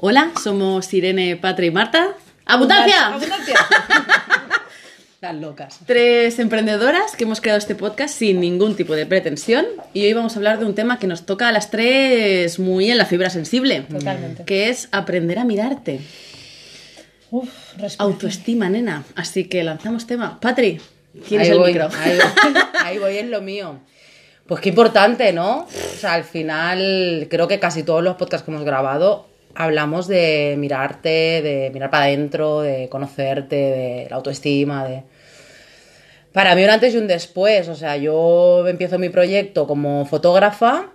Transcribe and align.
Hola, 0.00 0.30
somos 0.40 0.94
Irene, 0.94 1.34
Patra 1.34 1.66
y 1.66 1.72
Marta. 1.72 2.14
¡Abundancia! 2.46 3.08
¡Abundancia! 3.08 3.56
Las 5.20 5.34
locas. 5.34 5.80
Tres 5.86 6.38
emprendedoras 6.38 7.16
que 7.16 7.24
hemos 7.24 7.40
creado 7.40 7.58
este 7.58 7.74
podcast 7.74 8.16
sin 8.16 8.38
ningún 8.38 8.76
tipo 8.76 8.94
de 8.94 9.06
pretensión 9.06 9.66
y 9.92 10.04
hoy 10.04 10.12
vamos 10.12 10.36
a 10.36 10.38
hablar 10.38 10.60
de 10.60 10.66
un 10.66 10.76
tema 10.76 11.00
que 11.00 11.08
nos 11.08 11.26
toca 11.26 11.48
a 11.48 11.52
las 11.52 11.72
tres 11.72 12.60
muy 12.60 12.92
en 12.92 12.96
la 12.96 13.06
fibra 13.06 13.28
sensible. 13.28 13.80
Totalmente. 13.90 14.44
Que 14.44 14.68
es 14.68 14.88
aprender 14.92 15.40
a 15.40 15.44
mirarte. 15.44 15.98
Uf. 17.32 17.50
Autoestima, 17.98 18.68
nena. 18.68 19.02
Así 19.16 19.48
que 19.48 19.64
lanzamos 19.64 20.06
tema. 20.06 20.38
Patri, 20.38 20.80
¿tienes 21.26 21.48
ahí 21.48 21.54
el 21.54 21.58
voy, 21.58 21.72
micro? 21.72 21.88
Ahí 21.98 22.16
voy, 22.16 22.62
ahí 22.84 22.98
voy, 22.98 23.16
es 23.16 23.26
lo 23.26 23.40
mío. 23.40 23.80
Pues 24.46 24.60
qué 24.60 24.68
importante, 24.68 25.32
¿no? 25.32 25.62
O 25.62 25.98
sea, 25.98 26.14
al 26.14 26.22
final, 26.22 27.26
creo 27.28 27.48
que 27.48 27.58
casi 27.58 27.82
todos 27.82 28.04
los 28.04 28.14
podcasts 28.14 28.44
que 28.44 28.52
hemos 28.52 28.64
grabado 28.64 29.27
hablamos 29.58 30.06
de 30.06 30.54
mirarte, 30.56 31.42
de 31.42 31.70
mirar 31.74 31.90
para 31.90 32.04
adentro, 32.04 32.60
de 32.60 32.88
conocerte, 32.88 33.56
de 33.56 34.06
la 34.08 34.16
autoestima, 34.16 34.86
de... 34.86 35.02
Para 36.32 36.54
mí 36.54 36.62
un 36.62 36.70
antes 36.70 36.94
y 36.94 36.96
un 36.96 37.08
después, 37.08 37.68
o 37.68 37.74
sea, 37.74 37.96
yo 37.96 38.64
empiezo 38.68 39.00
mi 39.00 39.08
proyecto 39.08 39.66
como 39.66 40.06
fotógrafa, 40.06 40.92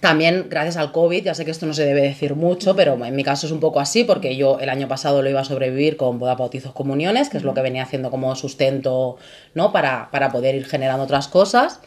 también 0.00 0.46
gracias 0.48 0.78
al 0.78 0.90
COVID, 0.90 1.24
ya 1.24 1.34
sé 1.34 1.44
que 1.44 1.50
esto 1.50 1.66
no 1.66 1.74
se 1.74 1.84
debe 1.84 2.00
decir 2.00 2.34
mucho, 2.34 2.74
pero 2.74 2.94
en 3.04 3.14
mi 3.14 3.22
caso 3.22 3.46
es 3.46 3.52
un 3.52 3.60
poco 3.60 3.78
así, 3.78 4.04
porque 4.04 4.36
yo 4.36 4.58
el 4.58 4.70
año 4.70 4.88
pasado 4.88 5.20
lo 5.20 5.28
iba 5.28 5.40
a 5.40 5.44
sobrevivir 5.44 5.98
con 5.98 6.18
boda, 6.18 6.34
bautizos, 6.34 6.72
comuniones, 6.72 7.28
que 7.28 7.36
es 7.36 7.42
lo 7.42 7.52
que 7.52 7.60
venía 7.60 7.82
haciendo 7.82 8.10
como 8.10 8.34
sustento, 8.36 9.18
¿no? 9.52 9.70
Para, 9.70 10.10
para 10.10 10.32
poder 10.32 10.54
ir 10.54 10.64
generando 10.64 11.04
otras 11.04 11.28
cosas. 11.28 11.80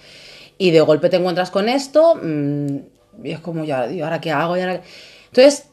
Y 0.60 0.70
de 0.70 0.82
golpe 0.82 1.10
te 1.10 1.16
encuentras 1.16 1.50
con 1.50 1.68
esto, 1.68 2.14
mmm, 2.22 2.78
y 3.24 3.32
es 3.32 3.40
como, 3.40 3.64
ya, 3.64 3.92
¿y 3.92 4.02
ahora 4.02 4.22
qué 4.22 4.32
hago? 4.32 4.56
¿Y 4.56 4.62
ahora 4.62 4.82
qué? 4.82 4.88
Entonces, 5.28 5.70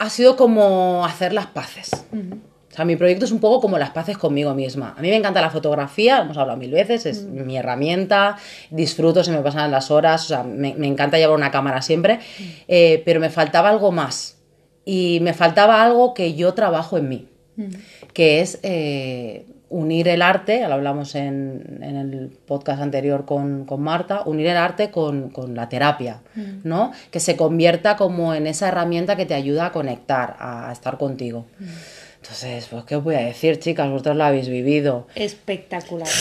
ha 0.00 0.08
sido 0.08 0.34
como 0.34 1.04
hacer 1.04 1.34
las 1.34 1.46
paces. 1.46 1.90
O 2.10 2.74
sea, 2.74 2.86
mi 2.86 2.96
proyecto 2.96 3.26
es 3.26 3.32
un 3.32 3.38
poco 3.38 3.60
como 3.60 3.76
las 3.76 3.90
paces 3.90 4.16
conmigo 4.16 4.54
misma. 4.54 4.94
A 4.96 5.02
mí 5.02 5.10
me 5.10 5.16
encanta 5.16 5.42
la 5.42 5.50
fotografía, 5.50 6.22
hemos 6.22 6.38
hablado 6.38 6.58
mil 6.58 6.70
veces, 6.70 7.04
es 7.04 7.24
mi 7.24 7.58
herramienta, 7.58 8.38
disfruto, 8.70 9.22
se 9.22 9.30
me 9.30 9.40
pasan 9.40 9.70
las 9.70 9.90
horas, 9.90 10.24
o 10.24 10.28
sea, 10.28 10.42
me, 10.42 10.74
me 10.74 10.86
encanta 10.86 11.18
llevar 11.18 11.36
una 11.36 11.50
cámara 11.50 11.82
siempre, 11.82 12.18
eh, 12.66 13.02
pero 13.04 13.20
me 13.20 13.28
faltaba 13.28 13.68
algo 13.68 13.92
más. 13.92 14.38
Y 14.86 15.18
me 15.20 15.34
faltaba 15.34 15.82
algo 15.82 16.14
que 16.14 16.34
yo 16.34 16.54
trabajo 16.54 16.96
en 16.96 17.08
mí, 17.10 17.28
que 18.14 18.40
es 18.40 18.58
eh, 18.62 19.44
unir 19.70 20.08
el 20.08 20.20
arte, 20.20 20.58
ya 20.60 20.68
lo 20.68 20.74
hablamos 20.74 21.14
en, 21.14 21.78
en 21.80 21.96
el 21.96 22.28
podcast 22.46 22.82
anterior 22.82 23.24
con, 23.24 23.64
con 23.64 23.80
Marta, 23.80 24.22
unir 24.26 24.48
el 24.48 24.56
arte 24.56 24.90
con, 24.90 25.30
con 25.30 25.54
la 25.54 25.68
terapia, 25.68 26.20
¿no? 26.64 26.92
Que 27.10 27.20
se 27.20 27.36
convierta 27.36 27.96
como 27.96 28.34
en 28.34 28.48
esa 28.48 28.68
herramienta 28.68 29.16
que 29.16 29.26
te 29.26 29.34
ayuda 29.34 29.66
a 29.66 29.72
conectar, 29.72 30.36
a 30.40 30.70
estar 30.72 30.98
contigo. 30.98 31.46
Entonces, 32.16 32.66
pues, 32.68 32.84
¿qué 32.84 32.96
os 32.96 33.04
voy 33.04 33.14
a 33.14 33.20
decir, 33.20 33.58
chicas? 33.60 33.88
Vosotros 33.88 34.16
lo 34.16 34.24
habéis 34.24 34.48
vivido. 34.48 35.06
Espectacular. 35.14 36.08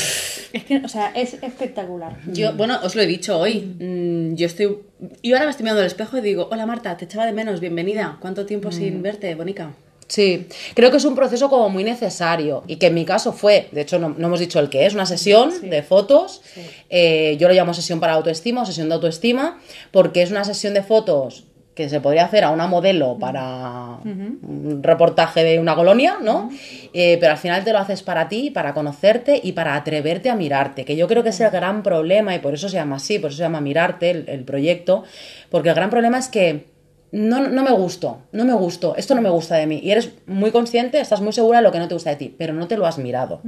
Es 0.52 0.64
que, 0.64 0.78
o 0.78 0.88
sea, 0.88 1.12
es 1.14 1.36
espectacular. 1.44 2.18
Yo, 2.26 2.54
bueno, 2.56 2.80
os 2.82 2.96
lo 2.96 3.04
he 3.04 3.06
dicho 3.06 3.38
hoy. 3.38 3.76
Mm, 3.80 4.34
yo 4.34 4.48
estoy. 4.48 4.80
Yo 5.22 5.36
ahora 5.36 5.46
me 5.46 5.52
estoy 5.52 5.64
mirando 5.64 5.82
al 5.82 5.86
espejo 5.86 6.18
y 6.18 6.22
digo, 6.22 6.50
hola 6.52 6.66
Marta, 6.66 6.98
te 6.98 7.06
echaba 7.06 7.28
de 7.28 7.34
menos, 7.34 7.60
bienvenida. 7.60 8.18
¿Cuánto 8.20 8.48
tiempo 8.48 8.72
sin 8.72 9.04
verte, 9.04 9.36
Bonica? 9.36 9.74
Sí, 10.10 10.48
creo 10.74 10.90
que 10.90 10.98
es 10.98 11.06
un 11.06 11.14
proceso 11.14 11.52
como 11.52 11.70
muy 11.70 11.84
necesario 11.84 12.64
y 12.66 12.78
que 12.78 12.88
en 12.88 12.96
mi 12.96 13.06
caso 13.06 13.32
fue, 13.32 13.70
de 13.72 13.82
hecho 13.82 14.00
no, 14.00 14.10
no 14.10 14.26
hemos 14.28 14.40
dicho 14.40 14.60
el 14.60 14.68
que 14.68 14.88
es, 14.88 14.96
una 14.96 15.06
sesión 15.06 15.70
de 15.70 15.84
fotos, 15.84 16.42
eh, 16.90 17.38
yo 17.40 17.48
lo 17.48 17.54
llamo 17.54 17.76
sesión 17.76 18.00
para 18.00 18.14
autoestima 18.14 18.64
o 18.64 18.66
sesión 18.66 18.90
de 18.90 18.96
autoestima, 18.96 19.62
porque 19.92 20.24
es 20.24 20.32
una 20.32 20.44
sesión 20.44 20.74
de 20.74 20.82
fotos 20.82 21.44
que 21.76 21.90
se 21.90 22.02
podría 22.02 22.26
hacer 22.26 22.44
a 22.44 22.50
una 22.50 22.66
modelo 22.66 23.18
para 23.20 24.00
un 24.04 24.82
reportaje 24.82 25.44
de 25.44 25.60
una 25.60 25.76
colonia, 25.76 26.18
¿no? 26.22 26.50
Eh, 26.92 27.18
pero 27.22 27.34
al 27.34 27.38
final 27.38 27.64
te 27.64 27.72
lo 27.72 27.78
haces 27.78 28.02
para 28.02 28.28
ti, 28.28 28.50
para 28.50 28.74
conocerte 28.74 29.40
y 29.42 29.52
para 29.52 29.76
atreverte 29.76 30.32
a 30.32 30.36
mirarte, 30.36 30.86
que 30.86 30.96
yo 30.98 31.08
creo 31.08 31.22
que 31.22 31.30
es 31.30 31.40
el 31.40 31.52
gran 31.52 31.84
problema 31.84 32.36
y 32.36 32.40
por 32.40 32.56
eso 32.56 32.68
se 32.68 32.78
llama 32.78 32.96
así, 32.96 33.20
por 33.20 33.30
eso 33.30 33.38
se 33.38 33.44
llama 33.44 33.62
Mirarte 33.62 34.10
el, 34.10 34.26
el 34.28 34.44
proyecto, 34.44 35.04
porque 35.50 35.70
el 35.70 35.76
gran 35.76 35.92
problema 35.92 36.18
es 36.18 36.28
que 36.28 36.66
no, 37.12 37.48
no 37.48 37.64
me 37.64 37.72
gusto, 37.72 38.20
no 38.32 38.46
me 38.46 38.54
gusto, 38.54 38.96
esto 38.96 39.16
no 39.16 39.22
me 39.22 39.30
gusta 39.30 39.56
de 39.56 39.66
mí. 39.66 39.80
Y 39.84 39.92
eres 39.92 40.12
muy 40.28 40.52
consciente, 40.52 41.00
estás 41.00 41.22
muy 41.22 41.34
segura 41.34 41.60
de 41.60 41.64
lo 41.64 41.72
que 41.72 41.80
no 41.80 41.88
te 41.88 41.96
gusta 41.96 42.12
de 42.12 42.16
ti, 42.18 42.36
pero 42.38 42.54
no 42.54 42.68
te 42.68 42.78
lo 42.78 42.86
has 42.86 42.98
mirado. 42.98 43.42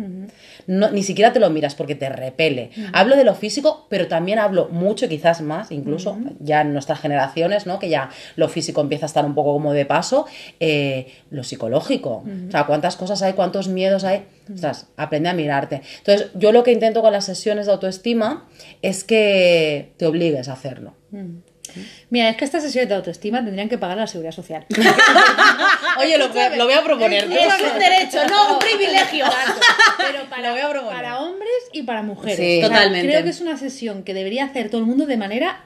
no, 0.68 0.92
ni 0.92 1.04
siquiera 1.04 1.32
te 1.32 1.40
lo 1.40 1.50
miras 1.50 1.76
porque 1.76 1.96
te 1.96 2.10
repele. 2.10 2.72
Hablo 2.94 3.16
de 3.16 3.24
lo 3.24 3.36
físico, 3.36 3.86
pero 3.90 4.08
también 4.08 4.40
hablo 4.40 4.70
mucho, 4.70 5.08
quizás 5.08 5.42
más, 5.42 5.72
incluso 5.72 6.18
ya 6.40 6.62
en 6.62 6.74
nuestras 6.74 7.00
generaciones, 7.00 7.68
¿no? 7.68 7.78
que 7.78 7.90
ya 7.90 8.10
lo 8.36 8.50
físico 8.50 8.82
empieza 8.82 9.06
a 9.06 9.08
estar 9.08 9.26
un 9.26 9.36
poco 9.36 9.54
como 9.54 9.74
de 9.74 9.86
paso, 9.86 10.26
eh, 10.60 11.08
lo 11.30 11.44
psicológico. 11.44 12.24
O 12.48 12.52
sea, 12.52 12.66
cuántas 12.66 12.96
cosas 12.96 13.22
hay, 13.22 13.34
cuántos 13.34 13.68
miedos 13.68 14.04
hay. 14.04 14.26
Ostras, 14.52 14.88
aprende 14.98 15.30
a 15.30 15.34
mirarte. 15.34 15.82
Entonces, 16.00 16.30
yo 16.34 16.52
lo 16.52 16.64
que 16.64 16.72
intento 16.72 17.02
con 17.02 17.14
las 17.14 17.26
sesiones 17.26 17.68
de 17.68 17.74
autoestima 17.74 18.48
es 18.82 19.04
que 19.04 19.94
te 19.98 20.06
obligues 20.08 20.50
a 20.50 20.54
hacerlo. 20.54 20.94
Mira, 22.09 22.30
es 22.30 22.38
que 22.38 22.46
estas 22.46 22.64
sesiones 22.64 22.90
de 22.90 22.96
autoestima 22.96 23.44
tendrían 23.44 23.70
que 23.70 23.78
pagar 23.78 23.98
la 23.98 24.08
seguridad 24.08 24.32
social. 24.34 24.66
Oye, 26.00 26.18
lo, 26.18 26.30
voy 26.30 26.40
a- 26.40 26.56
lo 26.56 26.66
voy 26.66 26.74
a 26.74 26.84
proponer. 26.84 27.24
Es 27.26 27.54
un 27.74 27.80
derecho, 27.80 28.18
no 28.30 28.54
un 28.54 28.59
privilegio. 28.59 29.26
Pero 29.98 30.30
para, 30.30 30.48
Lo 30.50 30.52
voy 30.54 30.62
a 30.62 30.70
proponer. 30.70 30.94
para 30.96 31.20
hombres 31.22 31.50
y 31.74 31.84
para 31.84 32.02
mujeres. 32.04 32.38
Sí. 32.38 32.58
O 32.64 32.68
sea, 32.68 32.70
Totalmente. 32.70 33.08
Creo 33.08 33.24
que 33.24 33.30
es 33.30 33.42
una 33.42 33.58
sesión 33.58 34.04
que 34.04 34.14
debería 34.14 34.46
hacer 34.46 34.70
todo 34.70 34.82
el 34.82 34.88
mundo 34.88 35.06
de 35.06 35.18
manera 35.18 35.66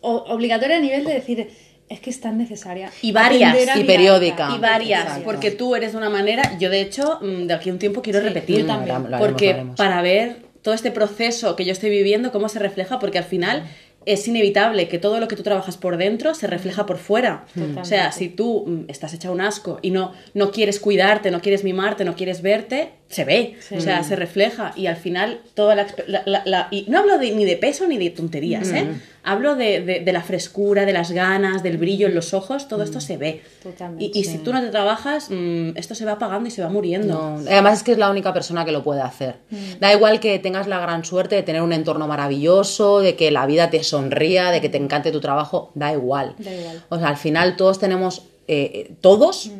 obligatoria 0.00 0.76
a 0.76 0.80
nivel 0.80 1.04
de 1.04 1.14
decir, 1.14 1.50
es 1.88 2.00
que 2.00 2.10
es 2.10 2.20
tan 2.20 2.36
necesaria. 2.38 2.90
Y 3.02 3.12
varias, 3.12 3.56
y 3.76 3.84
periódica. 3.84 4.50
Y 4.54 4.58
varias, 4.58 5.02
Exacto. 5.02 5.24
porque 5.24 5.50
tú 5.50 5.74
eres 5.74 5.92
de 5.92 5.98
una 5.98 6.10
manera, 6.10 6.56
yo 6.58 6.70
de 6.70 6.80
hecho, 6.80 7.18
mm, 7.22 7.46
de 7.46 7.54
aquí 7.54 7.70
a 7.70 7.72
un 7.72 7.78
tiempo 7.78 8.02
quiero 8.02 8.20
Sí, 8.20 8.26
repetir, 8.26 8.60
yo 8.60 8.66
también. 8.66 8.88
Lo 9.02 9.16
haremos, 9.16 9.20
porque 9.20 9.46
lo 9.46 9.52
haremos. 9.52 9.76
para 9.76 10.02
ver 10.02 10.36
todo 10.62 10.74
este 10.74 10.90
proceso 10.90 11.56
que 11.56 11.64
yo 11.64 11.72
estoy 11.72 11.90
viviendo, 11.90 12.32
cómo 12.32 12.48
se 12.48 12.58
refleja, 12.58 12.98
porque 12.98 13.18
al 13.18 13.24
final 13.24 13.64
es 14.06 14.26
inevitable 14.28 14.88
que 14.88 14.98
todo 14.98 15.20
lo 15.20 15.28
que 15.28 15.36
tú 15.36 15.42
trabajas 15.42 15.76
por 15.76 15.96
dentro 15.96 16.34
se 16.34 16.46
refleja 16.46 16.86
por 16.86 16.98
fuera. 16.98 17.44
O 17.80 17.84
sea, 17.84 18.12
si 18.12 18.28
tú 18.28 18.64
mm, 18.66 18.84
estás 18.90 19.14
hecha 19.14 19.30
un 19.30 19.40
asco 19.40 19.78
y 19.82 19.90
no, 19.90 20.12
no 20.34 20.50
quieres 20.50 20.80
cuidarte, 20.80 21.30
no 21.30 21.40
quieres 21.40 21.64
mimarte, 21.64 22.04
no 22.04 22.14
quieres 22.16 22.42
verte, 22.42 22.90
se 23.08 23.24
ve, 23.24 23.56
o 23.76 23.80
sea, 23.80 24.02
se 24.04 24.16
refleja. 24.16 24.72
Y 24.76 24.86
al 24.86 24.96
final 24.96 25.40
toda 25.54 25.74
la, 25.74 25.86
exp- 25.86 26.04
la- 26.06 26.22
la- 26.26 26.42
la- 26.44 26.68
y 26.70 26.84
no 26.88 26.98
hablo 26.98 27.18
de, 27.18 27.32
ni 27.32 27.44
de 27.44 27.56
peso 27.56 27.86
ni 27.86 27.98
de 27.98 28.10
tonterías, 28.10 28.70
¿eh? 28.72 28.86
Hablo 29.24 29.56
de, 29.56 29.80
de- 29.80 30.00
de 30.00 30.12
la 30.12 30.22
frescura, 30.22 30.84
de 30.84 30.92
las 30.92 31.10
ganas, 31.10 31.62
del 31.62 31.78
brillo 31.78 32.06
en 32.06 32.14
los 32.14 32.34
ojos, 32.34 32.68
todo 32.68 32.82
esto 32.82 33.00
se 33.00 33.16
ve. 33.16 33.42
Totalmente. 33.62 34.04
Y, 34.04 34.20
y 34.20 34.24
si 34.24 34.38
tú 34.38 34.52
no 34.52 34.60
te 34.60 34.68
trabajas, 34.68 35.28
mm, 35.30 35.70
esto 35.76 35.94
se 35.94 36.04
va 36.04 36.12
apagando 36.12 36.46
y 36.48 36.50
se 36.50 36.60
va 36.62 36.68
muriendo. 36.68 37.14
No, 37.14 37.36
además 37.50 37.78
es 37.78 37.82
que 37.82 37.92
es 37.92 37.98
la 37.98 38.10
única 38.10 38.32
persona 38.34 38.64
que 38.64 38.72
lo 38.72 38.84
puede 38.84 39.00
hacer. 39.00 39.36
Da 39.80 39.92
igual 39.94 40.20
que 40.20 40.38
tengas 40.38 40.66
la 40.66 40.78
gran 40.78 41.04
suerte 41.04 41.36
de 41.36 41.42
tener 41.42 41.62
un 41.62 41.72
entorno 41.72 42.06
maravilloso, 42.06 43.00
de 43.00 43.16
que 43.16 43.30
la 43.30 43.46
vida 43.46 43.70
te 43.70 43.82
sonría, 43.82 44.50
de 44.50 44.60
que 44.60 44.68
te 44.68 44.76
encante 44.78 45.10
tu 45.10 45.20
trabajo, 45.20 45.72
da 45.74 45.92
igual. 45.92 46.34
Da 46.38 46.52
igual. 46.54 46.84
O 46.90 46.98
sea, 46.98 47.08
al 47.08 47.16
final 47.16 47.56
todos 47.56 47.78
tenemos, 47.78 48.22
eh, 48.46 48.70
eh, 48.74 48.94
todos, 49.00 49.50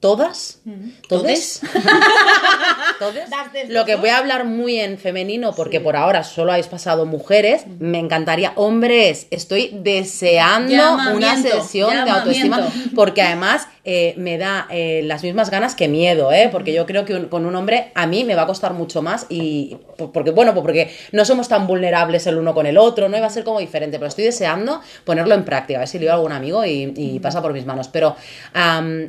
todas, 0.00 0.60
todes, 1.08 1.60
todes. 2.98 3.30
Das 3.30 3.52
desde 3.52 3.72
Lo 3.72 3.84
que 3.84 3.96
voy 3.96 4.10
a 4.10 4.18
hablar 4.18 4.44
muy 4.44 4.78
en 4.78 4.98
femenino, 4.98 5.54
porque 5.54 5.80
por 5.80 5.96
ahora 5.96 6.24
solo 6.24 6.52
habéis 6.52 6.66
pasado 6.66 7.06
mujeres, 7.06 7.64
me 7.78 7.98
encantaría, 7.98 8.52
hombres, 8.56 9.26
estoy 9.30 9.70
deseando 9.72 10.74
una 11.14 11.40
sesión 11.40 12.04
de 12.04 12.10
autoestima, 12.10 12.68
porque 12.94 13.22
además 13.22 13.68
eh, 13.88 14.14
me 14.16 14.36
da 14.36 14.66
eh, 14.70 15.00
las 15.04 15.22
mismas 15.22 15.48
ganas 15.48 15.74
que 15.76 15.86
miedo, 15.88 16.32
¿eh? 16.32 16.48
porque 16.50 16.72
yo 16.72 16.84
creo 16.86 17.04
que 17.04 17.14
un- 17.14 17.26
con 17.28 17.46
un 17.46 17.54
hombre 17.54 17.92
a 17.94 18.06
mí 18.06 18.24
me 18.24 18.34
va 18.34 18.42
a 18.42 18.46
costar 18.46 18.72
mucho 18.74 19.00
más 19.00 19.26
y 19.30 19.76
po- 19.96 20.10
porque 20.12 20.32
bueno, 20.32 20.52
pues 20.54 20.62
porque 20.62 20.90
no 21.12 21.24
somos 21.24 21.48
tan 21.48 21.66
vulnerables 21.68 22.26
el 22.26 22.36
uno 22.36 22.52
con 22.52 22.66
el 22.66 22.76
otro, 22.78 23.08
no 23.08 23.16
iba 23.16 23.26
a 23.26 23.30
ser 23.30 23.44
como 23.44 23.60
diferente, 23.60 23.98
pero 23.98 24.08
estoy 24.08 24.24
deseando 24.24 24.80
ponerlo 25.04 25.34
en 25.36 25.44
práctica, 25.44 25.78
a 25.78 25.82
ver 25.82 25.88
si 25.88 25.98
le 26.00 26.10
a 26.10 26.14
algún 26.14 26.32
amigo 26.32 26.64
y, 26.64 26.92
y 26.96 27.20
pasa 27.20 27.40
por 27.40 27.52
mis 27.52 27.64
manos, 27.64 27.88
pero 27.88 28.16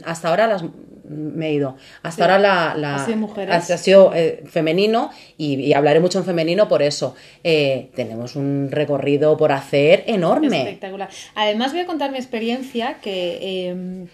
hasta 0.05 0.29
ahora 0.29 0.47
las 0.47 0.63
me 1.09 1.47
he 1.47 1.53
ido. 1.53 1.77
Hasta 2.03 2.25
ahora 2.25 2.37
la, 2.37 2.75
la- 2.75 2.95
Ha 2.95 3.05
sido 3.05 3.17
ha- 3.53 3.55
ha 3.73 3.77
sido, 3.77 4.11
eh, 4.13 4.43
femenino 4.45 5.09
y, 5.37 5.55
y 5.61 5.73
hablaré 5.73 6.01
mucho 6.01 6.19
en 6.19 6.25
femenino 6.25 6.67
por 6.67 6.81
eso. 6.81 7.15
Eh, 7.45 7.89
tenemos 7.95 8.35
un 8.35 8.67
recorrido 8.71 9.37
por 9.37 9.53
hacer 9.53 10.03
enorme. 10.07 10.59
Espectacular. 10.63 11.07
Además, 11.35 11.71
voy 11.71 11.81
a 11.81 11.85
contar 11.85 12.11
mi 12.11 12.17
experiencia 12.17 12.97
que. 13.01 13.39
eh, 13.41 14.05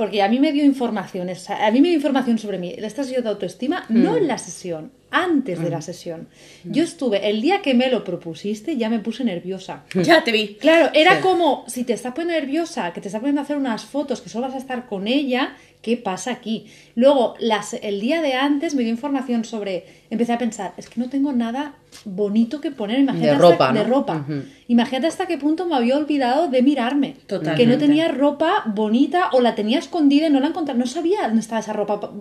porque 0.00 0.22
a 0.22 0.28
mí 0.30 0.40
me 0.40 0.50
dio 0.50 0.64
información, 0.64 1.28
o 1.28 1.34
sea, 1.34 1.66
a 1.66 1.70
mí 1.70 1.82
me 1.82 1.88
dio 1.88 1.96
información 1.96 2.38
sobre 2.38 2.56
mí, 2.56 2.72
esta 2.74 3.04
sesión 3.04 3.22
de 3.22 3.28
autoestima, 3.28 3.84
no 3.90 4.16
en 4.16 4.28
la 4.28 4.38
sesión, 4.38 4.92
antes 5.10 5.60
de 5.60 5.68
la 5.68 5.82
sesión. 5.82 6.26
Yo 6.64 6.82
estuve, 6.84 7.28
el 7.28 7.42
día 7.42 7.60
que 7.60 7.74
me 7.74 7.90
lo 7.90 8.02
propusiste, 8.02 8.78
ya 8.78 8.88
me 8.88 9.00
puse 9.00 9.24
nerviosa. 9.24 9.84
Ya 10.02 10.24
te 10.24 10.32
vi. 10.32 10.54
Claro, 10.54 10.88
era 10.94 11.16
Sí. 11.16 11.22
como 11.22 11.64
si 11.68 11.84
te 11.84 11.92
estás 11.92 12.14
poniendo 12.14 12.40
nerviosa, 12.40 12.94
que 12.94 13.02
te 13.02 13.08
estás 13.08 13.20
poniendo 13.20 13.42
a 13.42 13.44
hacer 13.44 13.58
unas 13.58 13.84
fotos, 13.84 14.22
que 14.22 14.30
solo 14.30 14.46
vas 14.46 14.54
a 14.54 14.58
estar 14.58 14.86
con 14.86 15.06
ella, 15.06 15.54
¿qué 15.82 15.98
pasa 15.98 16.30
aquí? 16.30 16.64
Luego, 16.94 17.34
las, 17.38 17.74
el 17.74 18.00
día 18.00 18.22
de 18.22 18.32
antes 18.32 18.74
me 18.74 18.82
dio 18.84 18.90
información 18.90 19.44
sobre, 19.44 19.84
empecé 20.08 20.32
a 20.32 20.38
pensar, 20.38 20.72
es 20.78 20.88
que 20.88 20.98
no 20.98 21.10
tengo 21.10 21.34
nada 21.34 21.74
bonito 22.04 22.60
que 22.60 22.70
poner, 22.70 22.98
imagínate 23.00 23.26
De 23.28 23.32
hasta- 23.36 23.50
ropa, 23.50 23.72
de 23.72 23.84
ropa. 23.84 24.26
Imagínate 24.68 25.08
hasta 25.08 25.26
qué 25.26 25.36
punto 25.36 25.66
me 25.66 25.74
había 25.74 25.96
olvidado 25.96 26.46
de 26.48 26.62
mirarme. 26.62 27.16
Totalmente. 27.26 27.60
Que 27.62 27.68
no 27.68 27.76
tenía 27.78 28.08
ropa 28.08 28.62
bonita 28.66 29.30
o 29.32 29.40
la 29.40 29.54
tenía 29.56 29.78
escondida 29.80 30.28
y 30.28 30.30
no 30.30 30.38
la 30.40 30.46
encontraba, 30.48 30.78
no 30.78 30.86
sabía 30.86 31.22
dónde 31.24 31.40
estaba 31.40 31.60
esa 31.60 31.72
ropa 31.72 32.00
pa- 32.00 32.12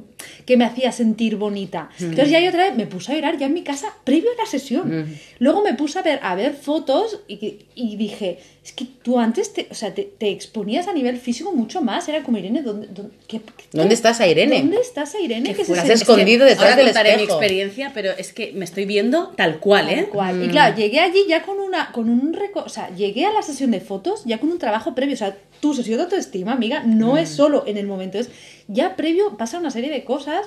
que 0.46 0.58
me 0.58 0.66
hacía 0.66 0.92
sentir 0.92 1.36
bonita. 1.36 1.90
Entonces 2.00 2.32
ya 2.32 2.40
yo 2.40 2.50
otra 2.50 2.64
vez 2.64 2.76
me 2.76 2.88
puse 2.88 3.12
a 3.12 3.16
llorar 3.16 3.38
ya 3.38 3.46
en 3.46 3.54
mi 3.54 3.62
casa 3.64 3.94
previo 4.04 4.30
a 4.36 4.42
la 4.42 4.48
sesión. 4.50 5.08
Luego 5.38 5.62
me 5.62 5.76
puse 5.76 6.00
a 6.00 6.02
ver, 6.02 6.20
a 6.24 6.34
ver 6.36 6.54
fotos 6.54 7.20
y, 7.28 7.96
dije, 7.96 8.40
es 8.64 8.74
que 8.74 8.86
tú 9.04 9.20
antes 9.20 9.54
te, 9.54 9.68
o 9.72 9.76
sea, 9.76 9.94
te, 9.94 10.04
te 10.04 10.30
exponías 10.32 10.88
a 10.88 10.94
nivel 10.94 11.18
físico 11.18 11.52
mucho 11.54 11.82
más. 11.82 12.08
Era 12.10 12.24
como, 12.24 12.38
Irene, 12.40 12.62
¿dónde, 12.64 12.88
dónde, 12.88 13.12
qué- 13.28 13.42
qué- 13.42 13.66
¿Dónde 13.72 13.94
está 13.94 14.10
esa 14.12 14.28
Irene? 14.28 14.60
¿Dónde 14.62 14.78
está 14.82 15.04
esa 15.04 15.20
Irene? 15.20 15.54
que 15.54 15.64
se 15.64 15.74
Has 15.80 15.88
escondido 15.90 16.46
detrás 16.46 16.64
Ahora 16.72 16.76
del 16.78 16.86
contaré 16.88 17.10
mi 17.16 17.22
espejo. 17.24 17.40
experiencia, 17.40 17.92
pero 17.94 18.12
es 18.18 18.34
que 18.34 18.52
me 18.54 18.66
estoy 18.66 18.86
viendo 18.86 19.28
tal 19.38 19.59
cual, 19.60 19.90
¿eh? 19.90 19.96
Tal 20.04 20.10
cual. 20.10 20.44
Y 20.44 20.48
claro, 20.50 20.76
llegué 20.76 21.00
allí 21.00 21.20
ya 21.28 21.44
con 21.44 21.60
una, 21.60 21.92
con 21.92 22.10
un 22.10 22.34
reco- 22.34 22.64
o 22.66 22.70
sea, 22.70 22.90
llegué 22.96 23.26
a 23.26 23.32
la 23.34 23.42
sesión 23.42 23.72
de 23.72 23.80
fotos 23.82 24.24
ya 24.26 24.40
con 24.40 24.50
un 24.52 24.60
trabajo 24.60 24.96
previo. 24.96 25.16
O 25.16 25.18
sea, 25.18 25.38
tu 25.60 25.74
sesión 25.74 25.98
de 25.98 26.04
autoestima, 26.04 26.54
amiga, 26.54 26.84
no 26.86 27.18
es 27.18 27.30
solo 27.30 27.64
en 27.68 27.78
el 27.78 27.86
momento, 27.88 28.18
es 28.18 28.30
ya 28.68 28.96
previo 28.96 29.38
pasa 29.38 29.58
una 29.60 29.72
serie 29.72 29.90
de 29.92 30.04
cosas 30.04 30.46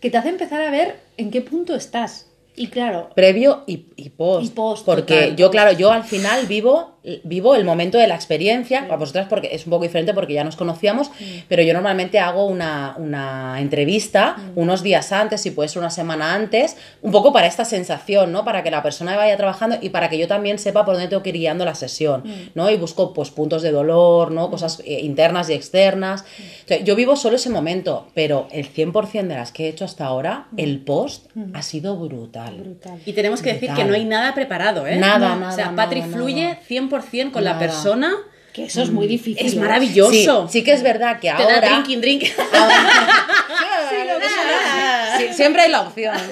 que 0.00 0.10
te 0.10 0.16
hace 0.18 0.28
empezar 0.30 0.60
a 0.60 0.70
ver 0.70 0.98
en 1.16 1.30
qué 1.30 1.40
punto 1.40 1.74
estás. 1.74 2.26
Y 2.58 2.68
claro, 2.68 3.10
previo 3.14 3.64
y, 3.66 3.86
y 3.96 4.08
post. 4.08 4.46
Y 4.46 4.48
post, 4.50 4.86
porque 4.86 5.14
total. 5.14 5.36
yo, 5.36 5.50
claro, 5.50 5.72
yo 5.76 5.92
al 5.92 6.04
final 6.04 6.46
vivo, 6.46 6.95
vivo 7.24 7.54
el 7.54 7.64
momento 7.64 7.98
de 7.98 8.06
la 8.06 8.14
experiencia. 8.14 8.82
Para 8.86 8.96
vosotras 8.96 9.26
porque 9.28 9.50
es 9.52 9.64
un 9.66 9.70
poco 9.70 9.84
diferente 9.84 10.12
porque 10.14 10.32
ya 10.34 10.44
nos 10.44 10.56
conocíamos, 10.56 11.10
pero 11.48 11.62
yo 11.62 11.72
normalmente 11.72 12.18
hago 12.18 12.46
una, 12.46 12.94
una 12.98 13.60
entrevista 13.60 14.36
unos 14.54 14.82
días 14.82 15.12
antes, 15.12 15.40
si 15.40 15.50
puede 15.50 15.68
ser 15.68 15.78
una 15.80 15.90
semana 15.90 16.34
antes, 16.34 16.76
un 17.02 17.12
poco 17.12 17.32
para 17.32 17.46
esta 17.46 17.64
sensación, 17.64 18.32
¿no? 18.32 18.44
Para 18.44 18.62
que 18.62 18.70
la 18.70 18.82
persona 18.82 19.16
vaya 19.16 19.36
trabajando 19.36 19.76
y 19.80 19.90
para 19.90 20.08
que 20.08 20.18
yo 20.18 20.26
también 20.28 20.58
sepa 20.58 20.84
por 20.84 20.94
dónde 20.94 21.08
tengo 21.08 21.22
que 21.22 21.30
ir 21.30 21.36
guiando 21.36 21.64
la 21.64 21.74
sesión, 21.74 22.24
¿no? 22.54 22.70
Y 22.70 22.76
busco 22.76 23.12
pues 23.12 23.30
puntos 23.30 23.62
de 23.62 23.70
dolor, 23.70 24.30
¿no? 24.32 24.50
Cosas 24.50 24.82
eh, 24.84 25.00
internas 25.02 25.48
y 25.50 25.52
externas. 25.54 26.24
Entonces, 26.60 26.84
yo 26.84 26.96
vivo 26.96 27.16
solo 27.16 27.36
ese 27.36 27.50
momento, 27.50 28.08
pero 28.14 28.48
el 28.50 28.72
100% 28.72 29.26
de 29.28 29.34
las 29.34 29.52
que 29.52 29.66
he 29.66 29.68
hecho 29.68 29.84
hasta 29.84 30.06
ahora, 30.06 30.46
el 30.56 30.80
post 30.80 31.26
ha 31.54 31.62
sido 31.62 31.96
brutal. 31.96 32.56
brutal. 32.56 32.98
Y 33.06 33.12
tenemos 33.12 33.42
que 33.42 33.52
decir 33.52 33.68
Brutal. 33.68 33.84
que 33.84 33.90
no 33.90 33.94
hay 33.96 34.04
nada 34.04 34.34
preparado, 34.34 34.86
¿eh? 34.86 34.96
Nada, 34.96 35.30
No. 35.30 35.36
nada, 35.40 35.52
O 35.52 35.54
sea, 35.54 35.66
nada, 35.66 35.76
Patri 35.84 36.00
nada. 36.00 36.12
fluye 36.12 36.58
100% 36.68 36.95
con 37.32 37.44
la 37.44 37.58
persona. 37.58 38.14
Que 38.52 38.64
eso 38.64 38.82
es 38.82 38.90
muy 38.90 39.06
difícil. 39.06 39.46
Es 39.46 39.52
¿eh? 39.52 39.56
maravilloso. 39.58 40.48
Sí, 40.48 40.58
sí 40.60 40.64
que 40.64 40.72
es 40.72 40.82
verdad 40.82 41.16
que 41.20 41.28
Te 41.28 41.30
ahora... 41.30 41.60
da 41.60 41.68
drinking, 41.68 42.00
drink. 42.00 42.24
Sí, 45.18 45.32
siempre 45.32 45.62
hay 45.62 45.70
la 45.70 45.82
opción. 45.82 46.16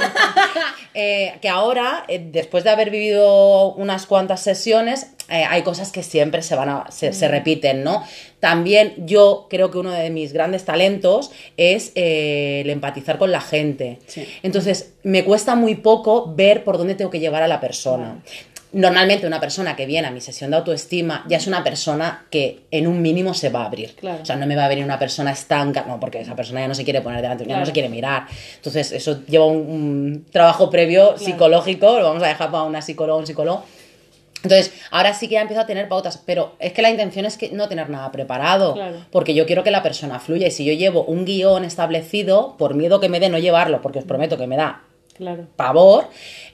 Eh, 0.96 1.38
que 1.42 1.48
ahora, 1.48 2.04
eh, 2.06 2.24
después 2.30 2.62
de 2.62 2.70
haber 2.70 2.88
vivido 2.88 3.72
unas 3.72 4.06
cuantas 4.06 4.40
sesiones, 4.44 5.08
eh, 5.28 5.42
hay 5.42 5.62
cosas 5.62 5.90
que 5.90 6.04
siempre 6.04 6.40
se 6.40 6.54
van 6.54 6.68
a, 6.68 6.84
se, 6.92 7.10
Mm. 7.10 7.12
se 7.14 7.26
repiten, 7.26 7.82
¿no? 7.82 8.04
También 8.38 8.94
yo 8.98 9.48
creo 9.50 9.72
que 9.72 9.78
uno 9.78 9.90
de 9.90 10.10
mis 10.10 10.32
grandes 10.32 10.64
talentos 10.64 11.32
es 11.56 11.90
eh, 11.96 12.60
el 12.62 12.70
empatizar 12.70 13.18
con 13.18 13.32
la 13.32 13.40
gente. 13.40 13.98
Sí. 14.06 14.24
Entonces, 14.44 14.92
me 15.02 15.24
cuesta 15.24 15.56
muy 15.56 15.74
poco 15.74 16.32
ver 16.32 16.62
por 16.62 16.78
dónde 16.78 16.94
tengo 16.94 17.10
que 17.10 17.18
llevar 17.18 17.42
a 17.42 17.48
la 17.48 17.58
persona. 17.60 18.22
Normalmente 18.74 19.26
una 19.26 19.40
persona 19.40 19.76
que 19.76 19.86
viene 19.86 20.08
a 20.08 20.10
mi 20.10 20.20
sesión 20.20 20.50
de 20.50 20.56
autoestima 20.56 21.24
ya 21.28 21.36
es 21.36 21.46
una 21.46 21.62
persona 21.64 22.26
que 22.28 22.64
en 22.70 22.86
un 22.86 23.00
mínimo 23.00 23.32
se 23.32 23.48
va 23.48 23.62
a 23.62 23.66
abrir. 23.66 23.94
Claro. 23.94 24.18
O 24.22 24.24
sea, 24.26 24.36
no 24.36 24.46
me 24.46 24.56
va 24.56 24.64
a 24.64 24.68
venir 24.68 24.84
una 24.84 24.98
persona 24.98 25.30
estanca, 25.30 25.84
no, 25.86 26.00
porque 26.00 26.20
esa 26.20 26.34
persona 26.34 26.60
ya 26.60 26.68
no 26.68 26.74
se 26.74 26.82
quiere 26.84 27.00
poner 27.00 27.22
delante, 27.22 27.44
ya 27.44 27.48
no 27.50 27.54
Claro. 27.54 27.66
se 27.66 27.72
quiere 27.72 27.88
mirar. 27.88 28.26
Entonces, 28.56 28.90
eso 28.92 29.24
lleva 29.26 29.46
un, 29.46 29.56
un 29.58 30.26
trabajo 30.30 30.70
previo 30.70 31.16
psicológico, 31.16 31.98
lo 31.98 32.04
vamos 32.04 32.22
a 32.22 32.26
dejar 32.26 32.50
para 32.50 32.64
una 32.64 32.82
psicóloga, 32.82 33.18
un 33.20 33.26
psicólogo. 33.26 33.64
Entonces, 34.42 34.72
ahora 34.90 35.14
sí 35.14 35.28
que 35.28 35.34
ya 35.34 35.40
empiezo 35.40 35.62
a 35.62 35.66
tener 35.66 35.88
pautas, 35.88 36.20
pero 36.26 36.54
es 36.58 36.72
que 36.74 36.82
la 36.82 36.90
intención 36.90 37.24
es 37.24 37.38
que 37.38 37.48
no 37.50 37.66
tener 37.68 37.88
nada 37.88 38.12
preparado, 38.12 38.74
Claro. 38.74 38.98
porque 39.10 39.32
yo 39.34 39.46
quiero 39.46 39.64
que 39.64 39.70
la 39.70 39.82
persona 39.82 40.18
fluya 40.20 40.48
y 40.48 40.50
si 40.50 40.64
yo 40.66 40.74
llevo 40.74 41.04
un 41.04 41.24
guion 41.24 41.64
establecido, 41.64 42.56
por 42.58 42.74
miedo 42.74 43.00
que 43.00 43.08
me 43.08 43.20
dé 43.20 43.30
no 43.30 43.38
llevarlo, 43.38 43.80
porque 43.80 44.00
os 44.00 44.04
prometo 44.04 44.36
que 44.36 44.46
me 44.46 44.56
da 44.56 44.82
Claro, 45.16 45.46
pavor, 45.56 46.08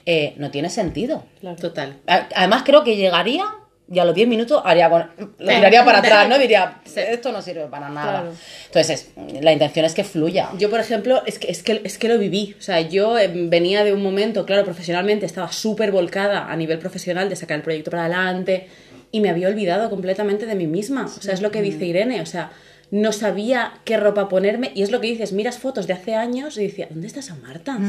eh, 0.05 0.33
no 0.37 0.51
tiene 0.51 0.69
sentido. 0.69 1.23
claro. 1.39 1.55
Total. 1.57 1.97
Además, 2.07 2.63
creo 2.65 2.83
que 2.83 2.95
llegaría 2.95 3.45
y 3.93 3.99
a 3.99 4.05
los 4.05 4.15
10 4.15 4.27
minutos 4.27 4.61
haría 4.63 4.89
con- 4.89 5.09
lo 5.39 5.47
tiraría 5.49 5.83
para 5.83 5.97
atrás, 5.99 6.29
¿no? 6.29 6.37
Diría, 6.39 6.79
esto 6.85 7.31
no 7.33 7.41
sirve 7.41 7.65
para 7.65 7.89
nada. 7.89 8.21
Claro. 8.21 8.33
Entonces, 8.67 9.11
es- 9.17 9.43
la 9.43 9.51
intención 9.51 9.83
es 9.85 9.93
que 9.93 10.03
fluya. 10.03 10.49
Yo, 10.57 10.69
por 10.69 10.79
ejemplo, 10.79 11.23
es 11.25 11.39
que, 11.39 11.51
es 11.51 11.61
que, 11.63 11.81
es 11.83 11.97
que 11.97 12.07
lo 12.07 12.17
viví. 12.17 12.55
O 12.57 12.61
sea, 12.61 12.79
yo 12.81 13.17
eh, 13.17 13.29
venía 13.33 13.83
de 13.83 13.91
un 13.93 14.01
momento, 14.01 14.45
claro, 14.45 14.63
profesionalmente, 14.63 15.25
estaba 15.25 15.51
súper 15.51 15.91
volcada 15.91 16.49
a 16.49 16.55
nivel 16.55 16.79
profesional 16.79 17.27
de 17.27 17.35
sacar 17.35 17.57
el 17.57 17.63
proyecto 17.63 17.91
para 17.91 18.05
adelante 18.05 18.67
y 19.11 19.19
me 19.19 19.29
había 19.29 19.49
olvidado 19.49 19.89
completamente 19.89 20.45
de 20.45 20.55
mí 20.55 20.67
misma. 20.67 21.05
O 21.05 21.21
sea, 21.21 21.33
es 21.33 21.41
lo 21.41 21.51
que 21.51 21.61
dice 21.61 21.83
Irene. 21.85 22.21
O 22.21 22.25
sea, 22.25 22.51
no 22.91 23.13
sabía 23.13 23.73
qué 23.85 23.95
ropa 23.95 24.27
ponerme 24.27 24.71
y 24.75 24.83
es 24.83 24.91
lo 24.91 24.99
que 24.99 25.07
dices, 25.07 25.31
miras 25.31 25.57
fotos 25.57 25.87
de 25.87 25.93
hace 25.93 26.13
años 26.13 26.57
y 26.57 26.63
decía, 26.63 26.87
¿dónde 26.89 27.07
está 27.07 27.21
esa 27.21 27.35
Marta? 27.35 27.79